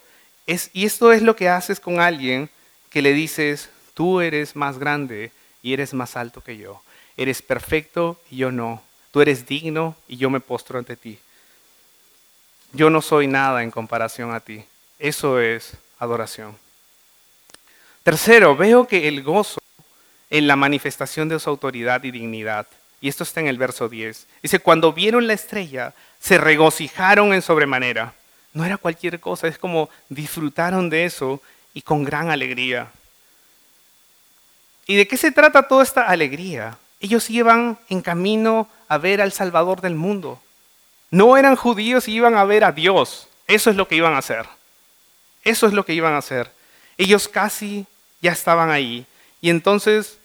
[0.72, 2.50] y esto es lo que haces con alguien
[2.90, 6.82] que le dices, Tú eres más grande y eres más alto que yo.
[7.16, 8.82] Eres perfecto y yo no.
[9.10, 11.18] Tú eres digno y yo me postro ante ti.
[12.74, 14.66] Yo no soy nada en comparación a ti.
[14.98, 16.58] Eso es adoración.
[18.02, 19.60] Tercero, veo que el gozo
[20.28, 22.66] en la manifestación de su autoridad y dignidad.
[23.00, 24.26] Y esto está en el verso 10.
[24.42, 28.14] Dice, cuando vieron la estrella, se regocijaron en sobremanera.
[28.52, 31.42] No era cualquier cosa, es como disfrutaron de eso
[31.74, 32.90] y con gran alegría.
[34.86, 36.78] ¿Y de qué se trata toda esta alegría?
[37.00, 40.40] Ellos iban en camino a ver al Salvador del mundo.
[41.10, 43.28] No eran judíos y iban a ver a Dios.
[43.46, 44.46] Eso es lo que iban a hacer.
[45.44, 46.50] Eso es lo que iban a hacer.
[46.96, 47.86] Ellos casi
[48.20, 49.06] ya estaban ahí.
[49.40, 50.18] Y entonces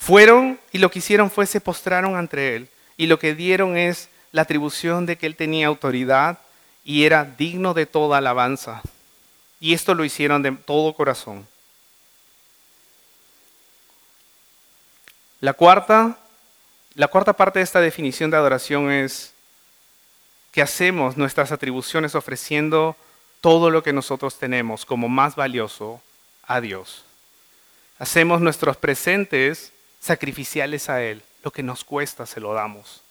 [0.00, 2.68] fueron y lo que hicieron fue se postraron ante Él.
[2.96, 6.38] Y lo que dieron es la atribución de que Él tenía autoridad
[6.84, 8.80] y era digno de toda alabanza.
[9.60, 11.46] Y esto lo hicieron de todo corazón.
[15.40, 16.18] La cuarta,
[16.94, 19.34] la cuarta parte de esta definición de adoración es
[20.50, 22.96] que hacemos nuestras atribuciones ofreciendo
[23.42, 26.00] todo lo que nosotros tenemos como más valioso
[26.46, 27.04] a Dios.
[27.98, 31.22] Hacemos nuestros presentes sacrificiales a Él.
[31.42, 33.02] Lo que nos cuesta se lo damos.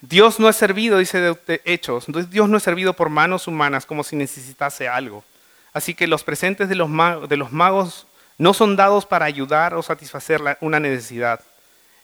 [0.00, 4.04] Dios no es servido, dice de Hechos, Dios no es servido por manos humanas como
[4.04, 5.24] si necesitase algo.
[5.72, 8.06] Así que los presentes de los, magos, de los magos
[8.38, 11.40] no son dados para ayudar o satisfacer una necesidad.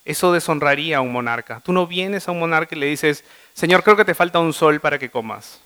[0.05, 1.61] Eso deshonraría a un monarca.
[1.61, 4.53] Tú no vienes a un monarca y le dices, Señor, creo que te falta un
[4.53, 5.61] sol para que comas.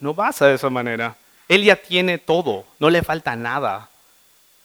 [0.00, 1.16] No vas de esa manera.
[1.48, 3.87] Él ya tiene todo, no le falta nada.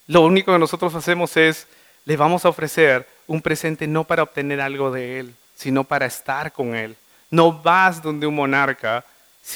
[0.08, 1.68] Lo único que nosotros hacemos es,
[2.06, 6.52] le vamos a ofrecer un presente no para obtener algo de Él, sino para estar
[6.52, 6.96] con Él.
[7.30, 9.06] No vas donde un monarca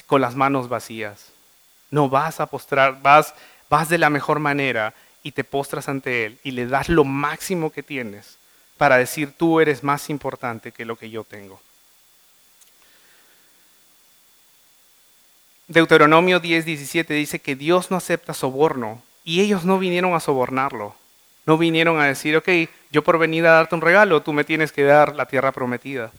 [0.05, 1.27] con las manos vacías.
[1.91, 3.33] No vas a postrar, vas,
[3.69, 7.71] vas de la mejor manera y te postras ante Él y le das lo máximo
[7.71, 8.37] que tienes
[8.77, 11.59] para decir tú eres más importante que lo que yo tengo.
[15.67, 20.95] Deuteronomio 10, 17 dice que Dios no acepta soborno y ellos no vinieron a sobornarlo.
[21.45, 22.47] No vinieron a decir, ok,
[22.91, 26.11] yo por venir a darte un regalo, tú me tienes que dar la tierra prometida.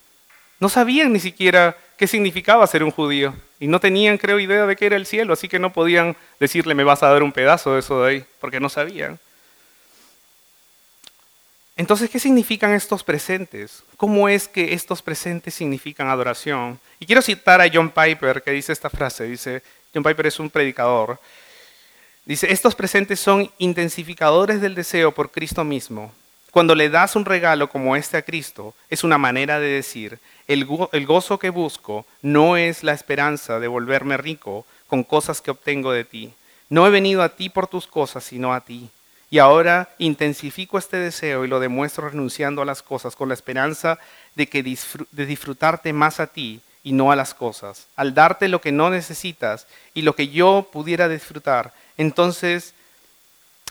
[0.61, 4.77] No sabían ni siquiera qué significaba ser un judío y no tenían, creo, idea de
[4.77, 7.73] qué era el cielo, así que no podían decirle, me vas a dar un pedazo
[7.73, 9.19] de eso de ahí, porque no sabían.
[11.79, 13.85] Entonces, ¿qué significan estos presentes?
[13.97, 16.79] ¿Cómo es que estos presentes significan adoración?
[17.01, 19.63] Y quiero citar a John Piper, que dice esta frase, dice,
[19.95, 21.19] John Piper es un predicador,
[22.29, 26.13] dice, estos presentes son intensificadores del deseo por Cristo mismo.
[26.53, 30.65] Cuando le das un regalo como este a Cristo, es una manera de decir, el,
[30.65, 36.05] gozo que busco no es la esperanza de volverme rico con cosas que obtengo de
[36.05, 36.33] ti.
[36.71, 38.89] No he venido a ti por tus cosas, sino a ti.
[39.31, 43.99] Y ahora intensifico este deseo y lo demuestro renunciando a las cosas con la esperanza
[44.35, 47.89] de, que de disfrutarte más a ti y no a las cosas.
[47.95, 52.75] Al darte lo que no necesitas y lo que yo pudiera disfrutar, entonces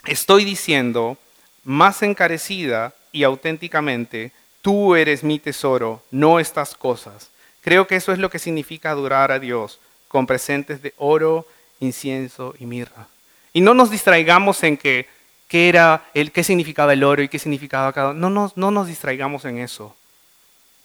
[0.05, 1.17] estoy diciendo
[1.63, 7.29] más encarecida y auténticamente, tú eres mi tesoro, no estas cosas.
[7.61, 11.47] Creo que eso es lo que significa adorar a Dios con presentes de oro,
[11.79, 13.07] incienso y mirra.
[13.53, 15.07] Y no nos distraigamos en que
[15.47, 18.13] qué era el, qué significaba el oro y qué significaba cada.
[18.13, 19.95] No no nos distraigamos en eso.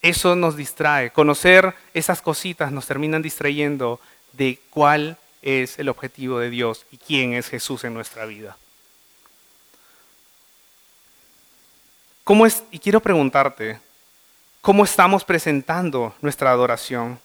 [0.01, 1.11] Eso nos distrae.
[1.11, 4.01] Conocer esas cositas nos terminan distrayendo
[4.33, 8.57] de cuál es el objetivo de Dios y quién es Jesús en nuestra vida.
[12.25, 13.81] ¿Cómo es, y quiero preguntarte,
[14.61, 17.21] ¿cómo estamos presentando nuestra adoración?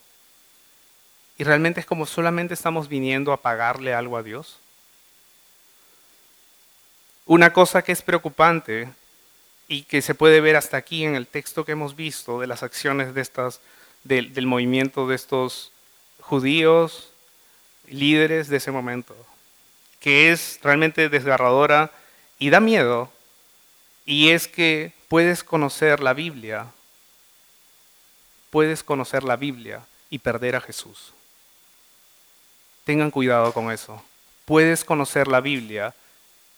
[1.38, 4.58] ¿Y realmente es como solamente estamos viniendo a pagarle algo a Dios?
[7.28, 8.90] Una cosa que es preocupante
[9.68, 12.64] y que se puede ver hasta aquí en el texto que hemos visto de las
[12.64, 13.60] acciones de estas,
[14.04, 15.72] del, del movimiento de estos
[16.22, 17.12] judíos,
[17.88, 19.16] líderes de ese momento,
[20.00, 21.92] que es realmente desgarradora
[22.40, 23.12] y da miedo,
[24.06, 26.68] y es que puedes conocer la Biblia,
[28.50, 31.14] puedes conocer la Biblia y perder a Jesús.
[32.86, 34.02] Tengan cuidado con eso.
[34.46, 35.94] Puedes conocer la Biblia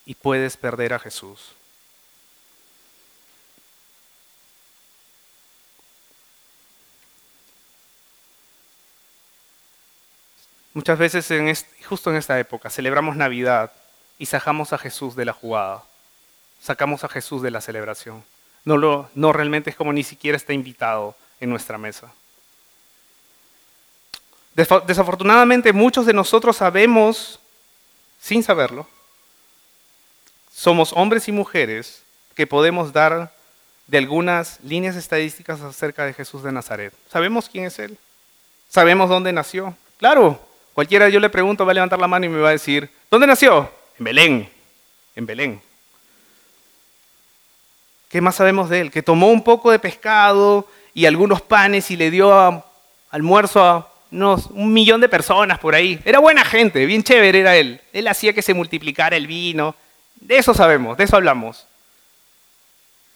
[0.06, 1.54] y puedes perder a Jesús.
[10.74, 13.72] Muchas veces, justo en esta época, celebramos Navidad
[14.18, 15.84] y sacamos a Jesús de la jugada.
[16.62, 18.24] Sacamos a Jesús de la celebración.
[18.66, 22.12] No, lo, no realmente es como ni siquiera está invitado en nuestra mesa.
[24.86, 27.40] Desafortunadamente, muchos de nosotros sabemos,
[28.22, 28.88] sin saberlo,
[30.54, 32.04] somos hombres y mujeres
[32.36, 33.34] que podemos dar
[33.88, 36.94] de algunas líneas estadísticas acerca de Jesús de Nazaret.
[37.10, 37.98] ¿Sabemos quién es Él?
[38.70, 39.76] ¿Sabemos dónde nació?
[39.98, 40.40] Claro,
[40.80, 43.28] cualquiera yo le pregunto va a levantar la mano y me va a decir, ¿dónde
[43.28, 43.70] nació?
[43.98, 44.50] En Belén,
[45.14, 45.62] en Belén.
[48.08, 48.90] ¿Qué más sabemos de Él?
[48.90, 52.64] Que tomó un poco de pescado y algunos panes y le dio
[53.12, 56.00] almuerzo a unos, un millón de personas por ahí.
[56.06, 57.82] Era buena gente, bien chévere era Él.
[57.92, 59.76] Él hacía que se multiplicara el vino,
[60.16, 61.68] de eso sabemos, de eso hablamos.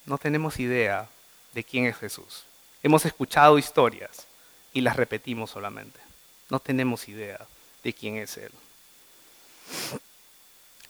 [0.05, 1.07] No tenemos idea
[1.53, 2.43] de quién es Jesús.
[2.83, 4.27] Hemos escuchado historias
[4.73, 6.01] y las repetimos solamente.
[6.49, 7.39] No tenemos idea
[7.83, 8.51] de quién es Él.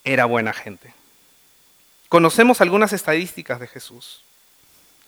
[0.03, 0.93] Era buena gente.
[2.09, 4.21] Conocemos algunas estadísticas de Jesús.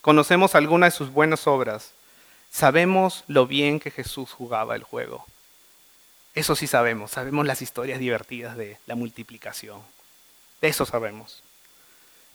[0.02, 1.92] Conocemos algunas de sus buenas obras.
[2.52, 5.26] Sabemos lo bien que Jesús jugaba el juego.
[6.34, 7.12] Eso sí sabemos.
[7.12, 9.82] Sabemos las historias divertidas de la multiplicación
[10.66, 11.42] eso sabemos.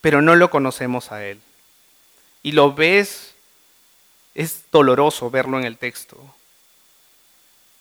[0.01, 1.41] Pero no lo conocemos a Él.
[2.43, 3.35] Y lo ves,
[4.35, 6.17] es doloroso verlo en el texto.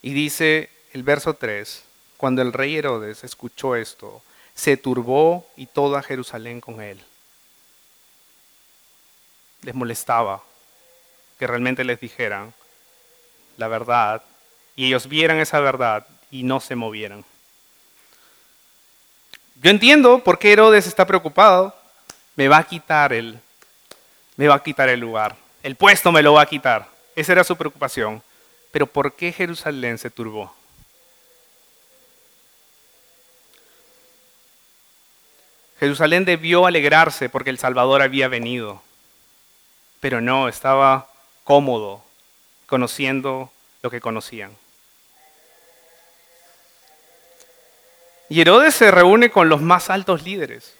[0.01, 1.83] Y dice el verso 3,
[2.17, 4.21] cuando el rey Herodes escuchó esto,
[4.55, 6.99] se turbó y toda Jerusalén con él.
[9.61, 10.43] Les molestaba
[11.37, 12.53] que realmente les dijeran
[13.57, 14.21] la verdad
[14.75, 17.23] y ellos vieran esa verdad y no se movieran.
[19.61, 21.75] Yo entiendo por qué Herodes está preocupado.
[22.35, 23.39] Me va a quitar el,
[24.37, 25.35] me va a quitar el lugar.
[25.63, 26.87] El puesto me lo va a quitar.
[27.15, 28.23] Esa era su preocupación.
[28.71, 30.53] Pero ¿por qué Jerusalén se turbó?
[35.79, 38.81] Jerusalén debió alegrarse porque el Salvador había venido,
[39.99, 41.07] pero no, estaba
[41.43, 42.03] cómodo
[42.65, 43.51] conociendo
[43.81, 44.51] lo que conocían.
[48.27, 50.75] Y Herodes se reúne con los más altos líderes.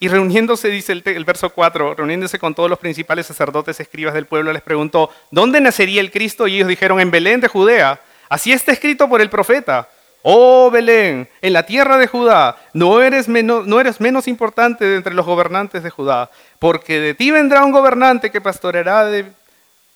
[0.00, 4.52] Y reuniéndose, dice el, verso 4, reuniéndose con todos los principales sacerdotes, escribas del pueblo,
[4.52, 6.48] les preguntó, ¿dónde nacería el Cristo?
[6.48, 8.00] Y ellos dijeron, en Belén de Judea.
[8.28, 9.88] Así está escrito por el profeta.
[10.22, 15.82] Oh Belén, en la tierra de Judá, no eres, menos, importante de entre los gobernantes
[15.82, 19.10] de Judá, porque de ti vendrá un gobernante que pastoreará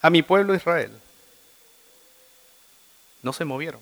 [0.02, 0.90] a mi pueblo Israel.
[3.22, 3.80] No se movieron.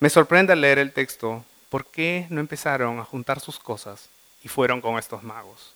[0.00, 4.08] Me sorprende al leer el texto, ¿por qué no empezaron a juntar sus cosas
[4.42, 5.72] y fueron con estos magos?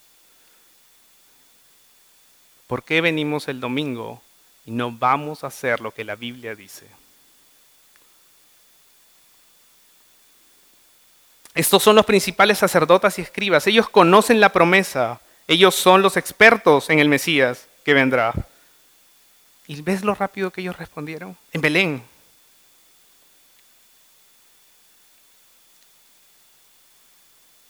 [2.66, 4.22] ¿Por qué venimos el domingo
[4.68, 6.86] y no vamos a hacer lo que la Biblia dice.
[11.54, 13.66] Estos son los principales sacerdotes y escribas.
[13.66, 15.22] Ellos conocen la promesa.
[15.46, 18.34] Ellos son los expertos en el Mesías que vendrá.
[19.66, 21.34] ¿Y ves lo rápido que ellos respondieron?
[21.54, 22.02] En Belén.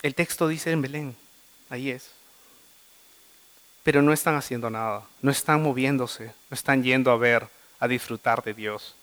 [0.03, 1.17] El texto dice en Belén.
[1.71, 2.18] Ahí es
[3.89, 7.49] pero no están haciendo nada, no están moviéndose, no están yendo a ver,
[7.81, 8.95] a disfrutar de Dios.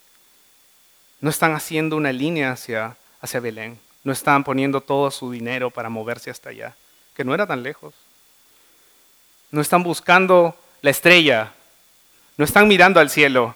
[1.22, 5.90] No están haciendo una línea hacia, hacia Belén, no están poniendo todo su dinero para
[5.90, 6.76] moverse hasta allá,
[7.16, 7.96] que no era tan lejos.
[9.50, 11.52] No están buscando la estrella,
[12.38, 13.56] no están mirando al cielo,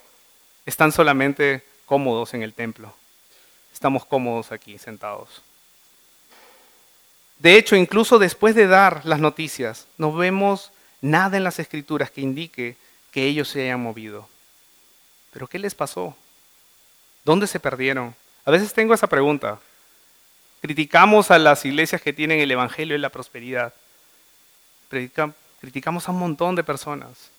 [0.66, 2.92] están solamente cómodos en el templo.
[3.72, 5.44] Estamos cómodos aquí sentados.
[7.38, 10.72] De hecho, incluso después de dar las noticias, nos vemos
[11.02, 12.76] nada en las escrituras que indique
[13.12, 14.28] que ellos se hayan movido.
[15.32, 16.16] Pero ¿qué les pasó?
[17.24, 18.16] ¿Dónde se perdieron?
[18.46, 19.60] A veces tengo esa pregunta.
[20.62, 23.74] Criticamos a las iglesias que tienen el Evangelio y la prosperidad.
[25.60, 27.30] criticamos a un montón de personas.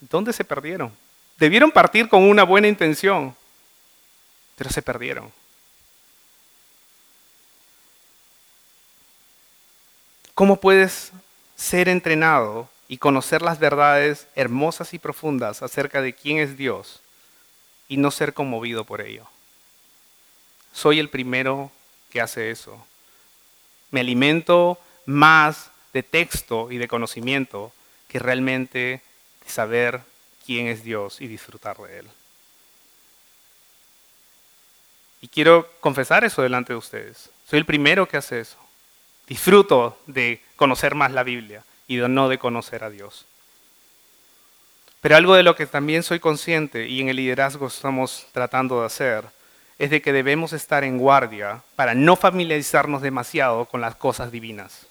[0.00, 0.92] ¿Dónde se perdieron?
[1.38, 3.34] Debieron partir con una buena intención,
[4.56, 5.32] pero se perdieron.
[10.34, 11.12] ¿Cómo puedes
[11.60, 17.00] ser entrenado y conocer las verdades hermosas y profundas acerca de quién es Dios
[17.86, 19.26] y no ser conmovido por ello.
[20.72, 21.70] Soy el primero
[22.08, 22.84] que hace eso.
[23.90, 27.72] Me alimento más de texto y de conocimiento
[28.08, 29.02] que realmente
[29.44, 30.00] de saber
[30.46, 32.08] quién es Dios y disfrutar de Él.
[35.20, 37.28] Y quiero confesar eso delante de ustedes.
[37.48, 38.56] Soy el primero que hace eso.
[39.30, 43.26] Disfruto de conocer más la Biblia y de no de conocer a Dios.
[45.00, 48.86] Pero algo de lo que también soy consciente y en el liderazgo estamos tratando de
[48.86, 49.24] hacer
[49.78, 54.88] es de que debemos estar en guardia para no familiarizarnos demasiado con las cosas divinas.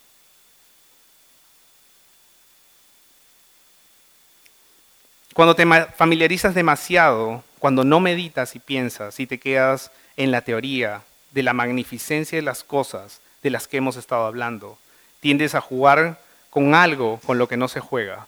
[5.34, 5.66] Cuando te
[5.98, 11.52] familiarizas demasiado, cuando no meditas y piensas y te quedas en la teoría de la
[11.52, 14.78] magnificencia de las cosas de las que hemos estado hablando,
[15.20, 16.20] tiendes a jugar
[16.50, 18.28] con algo con lo que no se juega.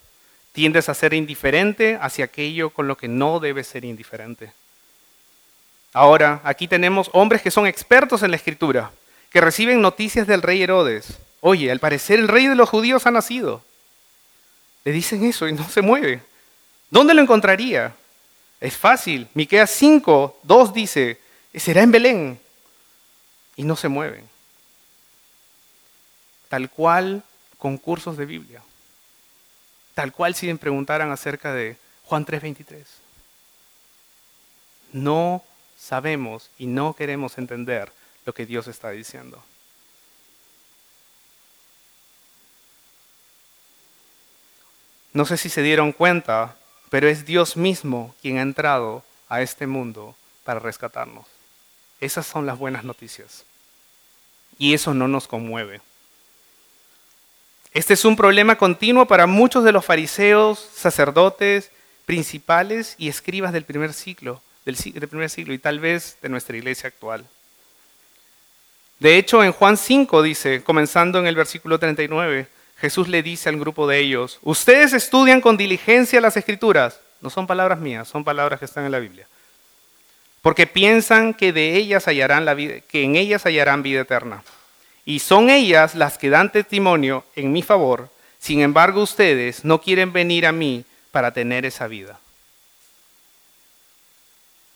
[0.54, 4.52] Tiendes a ser indiferente hacia aquello con lo que no debes ser indiferente.
[5.94, 8.92] Ahora, aquí tenemos hombres que son expertos en la escritura,
[9.32, 11.18] que reciben noticias del rey Herodes.
[11.42, 13.64] Oye, al parecer el rey de los judíos ha nacido.
[14.84, 16.22] Le dicen eso y no se mueve.
[16.90, 17.94] ¿Dónde lo encontraría?
[18.60, 19.28] Es fácil.
[19.34, 21.20] Miqueas 5, 2 dice,
[21.56, 22.40] será en Belén.
[23.56, 24.31] Y no se mueven
[26.52, 27.24] tal cual
[27.58, 28.62] concursos de Biblia,
[29.96, 32.86] tal cual si me preguntaran acerca de Juan 3:23.
[34.92, 35.46] No
[35.80, 37.94] sabemos y no queremos entender
[38.26, 39.42] lo que Dios está diciendo.
[45.14, 46.58] No sé si se dieron cuenta,
[46.90, 51.28] pero es Dios mismo quien ha entrado a este mundo para rescatarnos.
[52.02, 53.46] Esas son las buenas noticias.
[54.58, 55.80] Y eso no nos conmueve.
[57.74, 61.72] Este es un problema continuo para muchos de los fariseos, sacerdotes,
[62.06, 64.76] principales y escribas del primer siglo, del,
[65.08, 67.26] primer siglo y tal vez de nuestra iglesia actual.
[69.00, 72.48] De hecho, en Juan 5 dice, comenzando en el versículo 39,
[72.78, 77.00] Jesús le dice al grupo de ellos, ustedes estudian con diligencia las escrituras.
[77.22, 79.28] No son palabras mías, son palabras que están en la Biblia.
[80.42, 84.44] Porque piensan que, de ellas hallarán la vida, que en ellas hallarán vida eterna.
[85.06, 88.10] Y son ellas las que dan testimonio en mi favor.
[88.40, 92.20] Sin embargo, ustedes no quieren venir a mí para tener esa vida.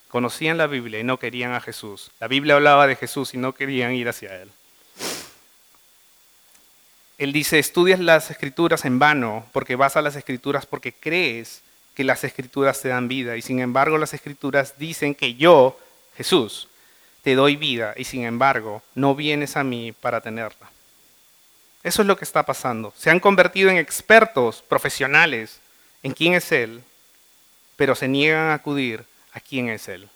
[0.09, 2.11] Conocían la Biblia y no querían a Jesús.
[2.19, 4.49] La Biblia hablaba de Jesús y no querían ir hacia Él.
[7.17, 11.61] Él dice, estudias las escrituras en vano porque vas a las escrituras porque crees
[11.95, 15.79] que las escrituras te dan vida y sin embargo las escrituras dicen que yo,
[16.17, 16.67] Jesús,
[17.25, 20.69] te doy vida y sin embargo no vienes a mí para tenerla.
[21.81, 22.93] Eso es lo que está pasando.
[22.95, 25.59] Se han convertido en expertos profesionales
[26.03, 26.83] en quién es Él,
[27.77, 30.07] pero se niegan a acudir a quién es Él.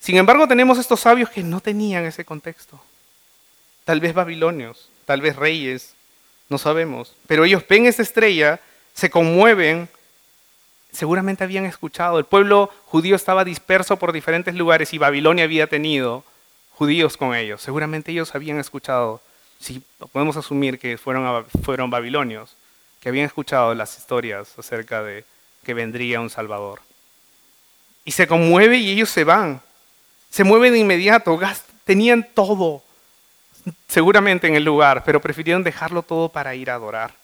[0.00, 2.82] Sin embargo tenemos estos sabios que no tenían ese contexto.
[3.84, 5.92] Tal vez babilonios, tal vez reyes,
[6.48, 7.14] no sabemos.
[7.26, 8.58] Pero ellos ven esa estrella,
[8.94, 9.90] se conmueven,
[10.92, 12.18] seguramente habían escuchado.
[12.18, 16.24] El pueblo judío estaba disperso por diferentes lugares y Babilonia había tenido
[16.74, 17.62] judíos con ellos.
[17.62, 19.20] Seguramente ellos habían escuchado,
[19.58, 19.82] si
[20.12, 22.56] podemos asumir que fueron, babilonios,
[23.00, 25.24] que habían escuchado las historias acerca de
[25.64, 26.80] que vendría un Salvador.
[28.04, 29.60] Y se conmueve y ellos se van.
[30.30, 31.38] Se mueven de inmediato,
[31.84, 32.82] tenían todo
[33.86, 37.14] seguramente en el lugar, pero prefirieron dejarlo todo para ir a adorar.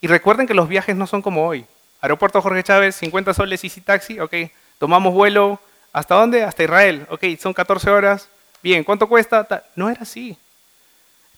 [0.00, 1.66] Y recuerden que los viajes no son como hoy.
[2.00, 4.34] Aeropuerto Jorge Chávez, 50 soles Easy Taxi, ok.
[4.78, 5.60] Tomamos vuelo,
[5.92, 6.44] ¿hasta dónde?
[6.44, 7.24] Hasta Israel, ok.
[7.38, 8.28] Son 14 horas.
[8.62, 9.64] Bien, ¿cuánto cuesta?
[9.74, 10.36] No era así.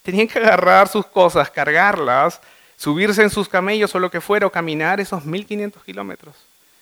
[0.02, 2.40] Tenían que agarrar sus cosas, cargarlas,
[2.76, 6.34] subirse en sus camellos o lo que fuera, o caminar esos 1500 kilómetros,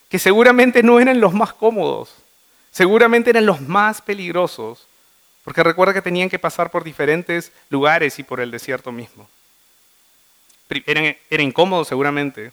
[0.09, 2.14] que seguramente no eran los más cómodos,
[2.70, 4.87] seguramente eran los más peligrosos,
[5.45, 9.28] porque recuerda que tenían que pasar por diferentes lugares y por el desierto mismo.
[10.87, 12.53] Era, incómodo seguramente.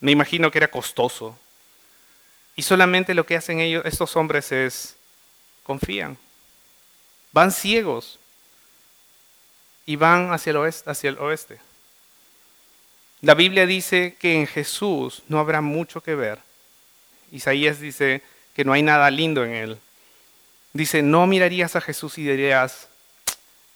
[0.00, 1.38] Me imagino que era costoso.
[2.56, 4.96] Y solamente lo que hacen ellos, estos hombres es
[5.62, 6.16] confían.
[7.32, 8.18] Van ciegos
[9.86, 10.90] y van hacia el oeste.
[10.90, 11.60] Hacia el oeste.
[13.20, 16.38] La Biblia dice que en Jesús no habrá mucho que ver.
[17.32, 18.22] Isaías dice
[18.54, 19.78] que no hay nada lindo en él.
[20.72, 22.88] Dice, no mirarías a Jesús y dirías,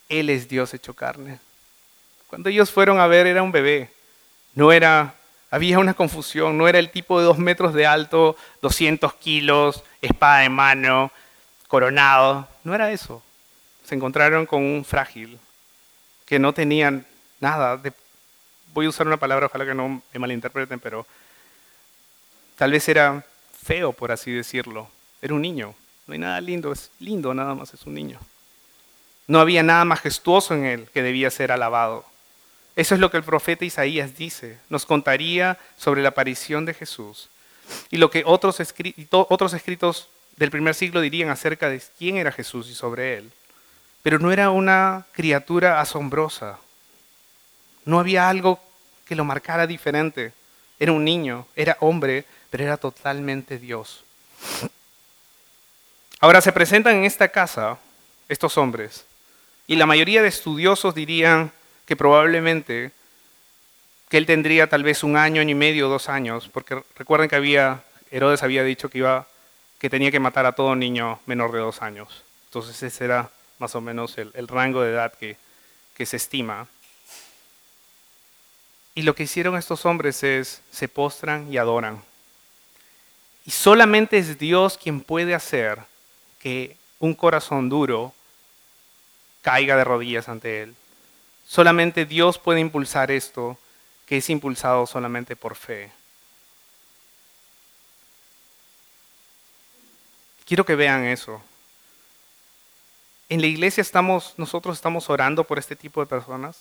[0.08, 1.40] Él es Dios hecho carne.
[2.28, 3.90] Cuando ellos fueron a ver era un bebé,
[4.54, 5.14] no era,
[5.52, 10.46] había una confusión, no era el tipo de dos metros de alto, 200 kilos, espada
[10.46, 11.12] en mano,
[11.68, 13.22] coronado, no era eso.
[13.84, 15.38] Se encontraron con un frágil
[16.24, 17.06] que no tenían
[17.38, 17.78] nada.
[18.72, 21.06] Voy a usar una palabra, ojalá que no me malinterpreten, pero
[22.56, 23.22] tal vez era
[23.62, 24.88] feo, por así decirlo.
[25.20, 25.74] Era un niño.
[26.06, 28.18] No hay nada lindo, es lindo nada más, es un niño.
[29.26, 32.06] No había nada majestuoso en él que debía ser alabado.
[32.74, 34.58] Eso es lo que el profeta Isaías dice.
[34.70, 37.28] Nos contaría sobre la aparición de Jesús
[37.90, 38.58] y lo que otros,
[39.10, 43.30] otros escritos del primer siglo dirían acerca de quién era Jesús y sobre él.
[44.02, 46.58] Pero no era una criatura asombrosa.
[47.84, 48.60] No había algo
[49.06, 50.32] que lo marcara diferente.
[50.78, 54.04] Era un niño, era hombre, pero era totalmente Dios.
[56.20, 57.78] Ahora se presentan en esta casa
[58.28, 59.04] estos hombres
[59.66, 61.52] y la mayoría de estudiosos dirían
[61.92, 62.90] que probablemente
[64.08, 67.36] que él tendría tal vez un año, año y medio, dos años, porque recuerden que
[67.36, 69.26] había, Herodes había dicho que, iba,
[69.78, 72.24] que tenía que matar a todo niño menor de dos años.
[72.46, 73.28] Entonces ese era
[73.58, 75.36] más o menos el, el rango de edad que,
[75.94, 76.66] que se estima.
[78.94, 82.02] Y lo que hicieron estos hombres es, se postran y adoran.
[83.44, 85.78] Y solamente es Dios quien puede hacer
[86.40, 88.14] que un corazón duro
[89.42, 90.74] caiga de rodillas ante Él.
[91.52, 93.58] Solamente Dios puede impulsar esto,
[94.06, 95.92] que es impulsado solamente por fe.
[100.46, 101.42] Quiero que vean eso.
[103.28, 106.56] En la iglesia estamos, nosotros estamos orando por este tipo de personas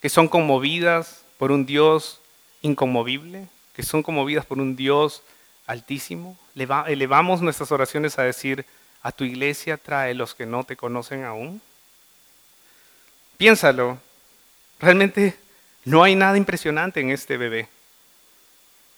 [0.00, 2.20] que son conmovidas por un Dios
[2.62, 5.24] inconmovible, que son conmovidas por un Dios
[5.66, 6.38] altísimo.
[6.54, 8.64] Elevamos nuestras oraciones a decir,
[9.02, 11.60] a tu iglesia trae los que no te conocen aún?
[13.36, 13.98] Piénsalo,
[14.80, 15.36] realmente
[15.84, 17.68] no hay nada impresionante en este bebé.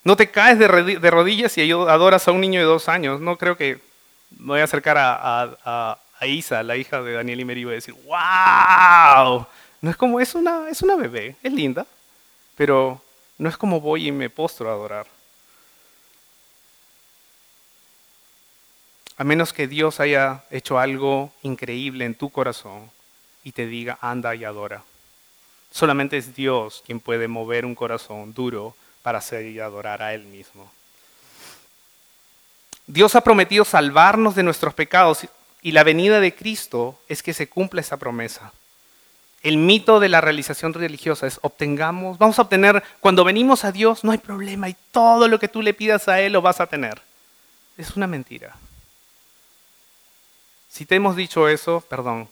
[0.05, 3.21] No te caes de rodillas y adoras a un niño de dos años.
[3.21, 3.81] No creo que
[4.31, 7.95] me voy a acercar a, Isa, la hija de Daniel y y voy a decir,
[8.05, 9.47] ¡wow!
[9.83, 11.87] No es como, es una, es una bebé, es linda,
[12.57, 13.03] pero
[13.37, 15.07] no es como voy y me postro a adorar.
[19.19, 22.91] A menos que Dios haya hecho algo increíble en tu corazón
[23.45, 24.83] y te diga, anda y adora.
[25.77, 30.73] Solamente es Dios quien puede mover un corazón duro para hacer adorar a Él mismo.
[32.87, 35.27] Dios ha prometido salvarnos de nuestros pecados
[35.61, 38.55] y la venida de Cristo es que se cumpla esa promesa.
[39.43, 44.03] El mito de la realización religiosa es obtengamos, vamos a obtener, cuando venimos a Dios
[44.03, 46.69] no hay problema y todo lo que tú le pidas a Él lo vas a
[46.69, 47.03] tener.
[47.77, 48.57] Es una mentira.
[50.71, 52.31] Si te hemos dicho eso, perdón.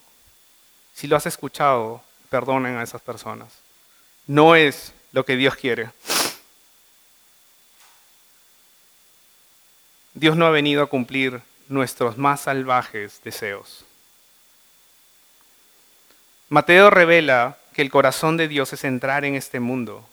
[0.95, 2.03] Si lo has escuchado,
[2.35, 3.53] perdonen a esas personas.
[4.27, 5.91] No es lo que Dios quiere.
[10.15, 13.85] Dios no ha venido a cumplir nuestros más salvajes deseos.
[16.49, 20.05] Mateo revela que el corazón de Dios es entrar en este mundo,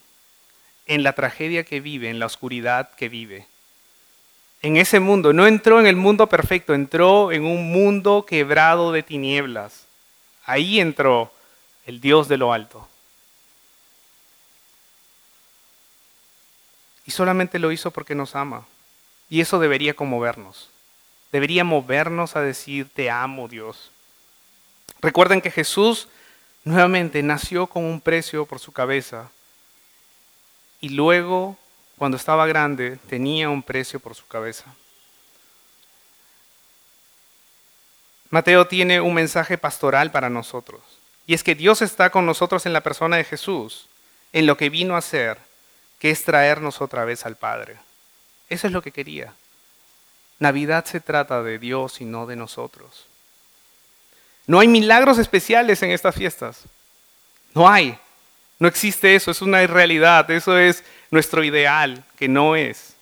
[0.86, 3.48] en la tragedia que vive, en la oscuridad que vive.
[4.62, 9.02] En ese mundo, no entró en el mundo perfecto, entró en un mundo quebrado de
[9.02, 9.88] tinieblas.
[10.46, 11.32] Ahí entró
[11.86, 12.88] el Dios de lo alto.
[17.06, 18.66] Y solamente lo hizo porque nos ama.
[19.30, 20.70] Y eso debería conmovernos.
[21.32, 23.92] Debería movernos a decir, te amo Dios.
[25.02, 26.08] Recuerden que Jesús
[26.64, 29.32] nuevamente nació con un precio por su cabeza
[30.82, 31.58] y luego,
[31.98, 34.66] cuando estaba grande, tenía un precio por su cabeza.
[38.32, 40.82] Mateo tiene un mensaje pastoral para nosotros.
[41.28, 43.88] Y es que Dios está con nosotros en la persona de Jesús,
[44.34, 45.38] en lo que vino a hacer,
[46.00, 47.78] que es traernos otra vez al Padre.
[48.50, 49.34] Eso es lo que quería.
[50.40, 53.06] Navidad se trata de Dios y no de nosotros.
[54.48, 56.64] No hay milagros especiales en estas fiestas.
[57.54, 57.98] No hay.
[58.58, 62.96] No existe eso, es una irrealidad, eso es nuestro ideal, que no es.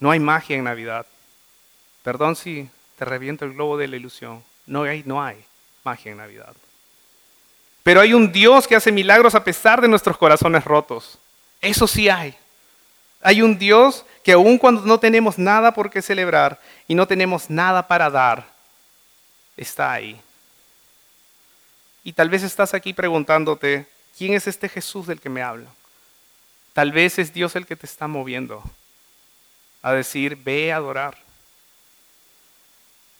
[0.00, 1.06] No hay magia en Navidad.
[2.02, 4.42] Perdón si te reviento el globo de la ilusión.
[4.66, 5.44] No hay, no hay
[5.84, 6.54] magia en Navidad.
[7.82, 11.18] Pero hay un Dios que hace milagros a pesar de nuestros corazones rotos.
[11.60, 12.34] Eso sí hay.
[13.20, 17.50] Hay un Dios que aun cuando no tenemos nada por qué celebrar y no tenemos
[17.50, 18.46] nada para dar,
[19.56, 20.20] está ahí.
[22.04, 23.86] Y tal vez estás aquí preguntándote,
[24.18, 25.68] ¿quién es este Jesús del que me habla?
[26.72, 28.62] Tal vez es Dios el que te está moviendo
[29.82, 31.18] a decir, ve a adorar.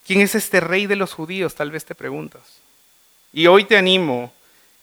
[0.07, 1.55] ¿Quién es este rey de los judíos?
[1.55, 2.43] Tal vez te preguntas.
[3.33, 4.33] Y hoy te animo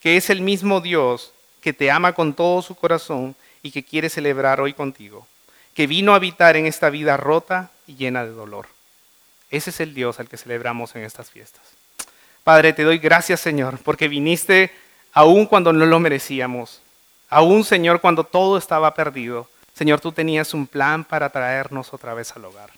[0.01, 4.09] que es el mismo Dios que te ama con todo su corazón y que quiere
[4.09, 5.28] celebrar hoy contigo,
[5.74, 8.67] que vino a habitar en esta vida rota y llena de dolor.
[9.51, 11.63] Ese es el Dios al que celebramos en estas fiestas.
[12.43, 14.72] Padre, te doy gracias, Señor, porque viniste
[15.11, 16.82] aún cuando no lo merecíamos,
[17.30, 19.49] aún, Señor, cuando todo estaba perdido.
[19.74, 22.70] Señor, tú tenías un plan para traernos otra vez al hogar.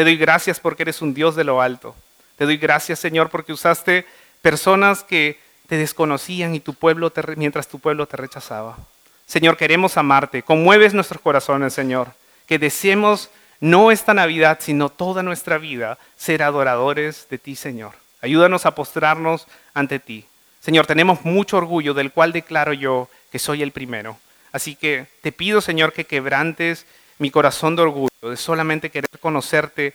[0.00, 1.94] Te doy gracias porque eres un Dios de lo alto.
[2.36, 4.06] Te doy gracias, Señor, porque usaste
[4.40, 5.38] personas que
[5.68, 8.78] te desconocían y tu pueblo mientras tu pueblo te rechazaba.
[9.26, 10.42] Señor, queremos amarte.
[10.42, 12.14] Conmueves nuestros corazones, Señor.
[12.46, 13.28] Que deseemos
[13.60, 17.92] no esta Navidad, sino toda nuestra vida ser adoradores de ti, Señor.
[18.22, 20.24] Ayúdanos a postrarnos ante ti.
[20.60, 24.16] Señor, tenemos mucho orgullo del cual declaro yo que soy el primero.
[24.50, 26.86] Así que te pido, Señor, que quebrantes
[27.20, 29.94] mi corazón de orgullo, de solamente querer conocerte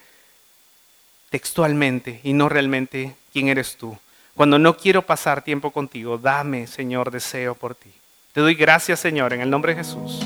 [1.32, 3.98] textualmente y no realmente quién eres tú.
[4.36, 7.92] Cuando no quiero pasar tiempo contigo, dame, Señor, deseo por ti.
[8.32, 10.22] Te doy gracias, Señor, en el nombre de Jesús.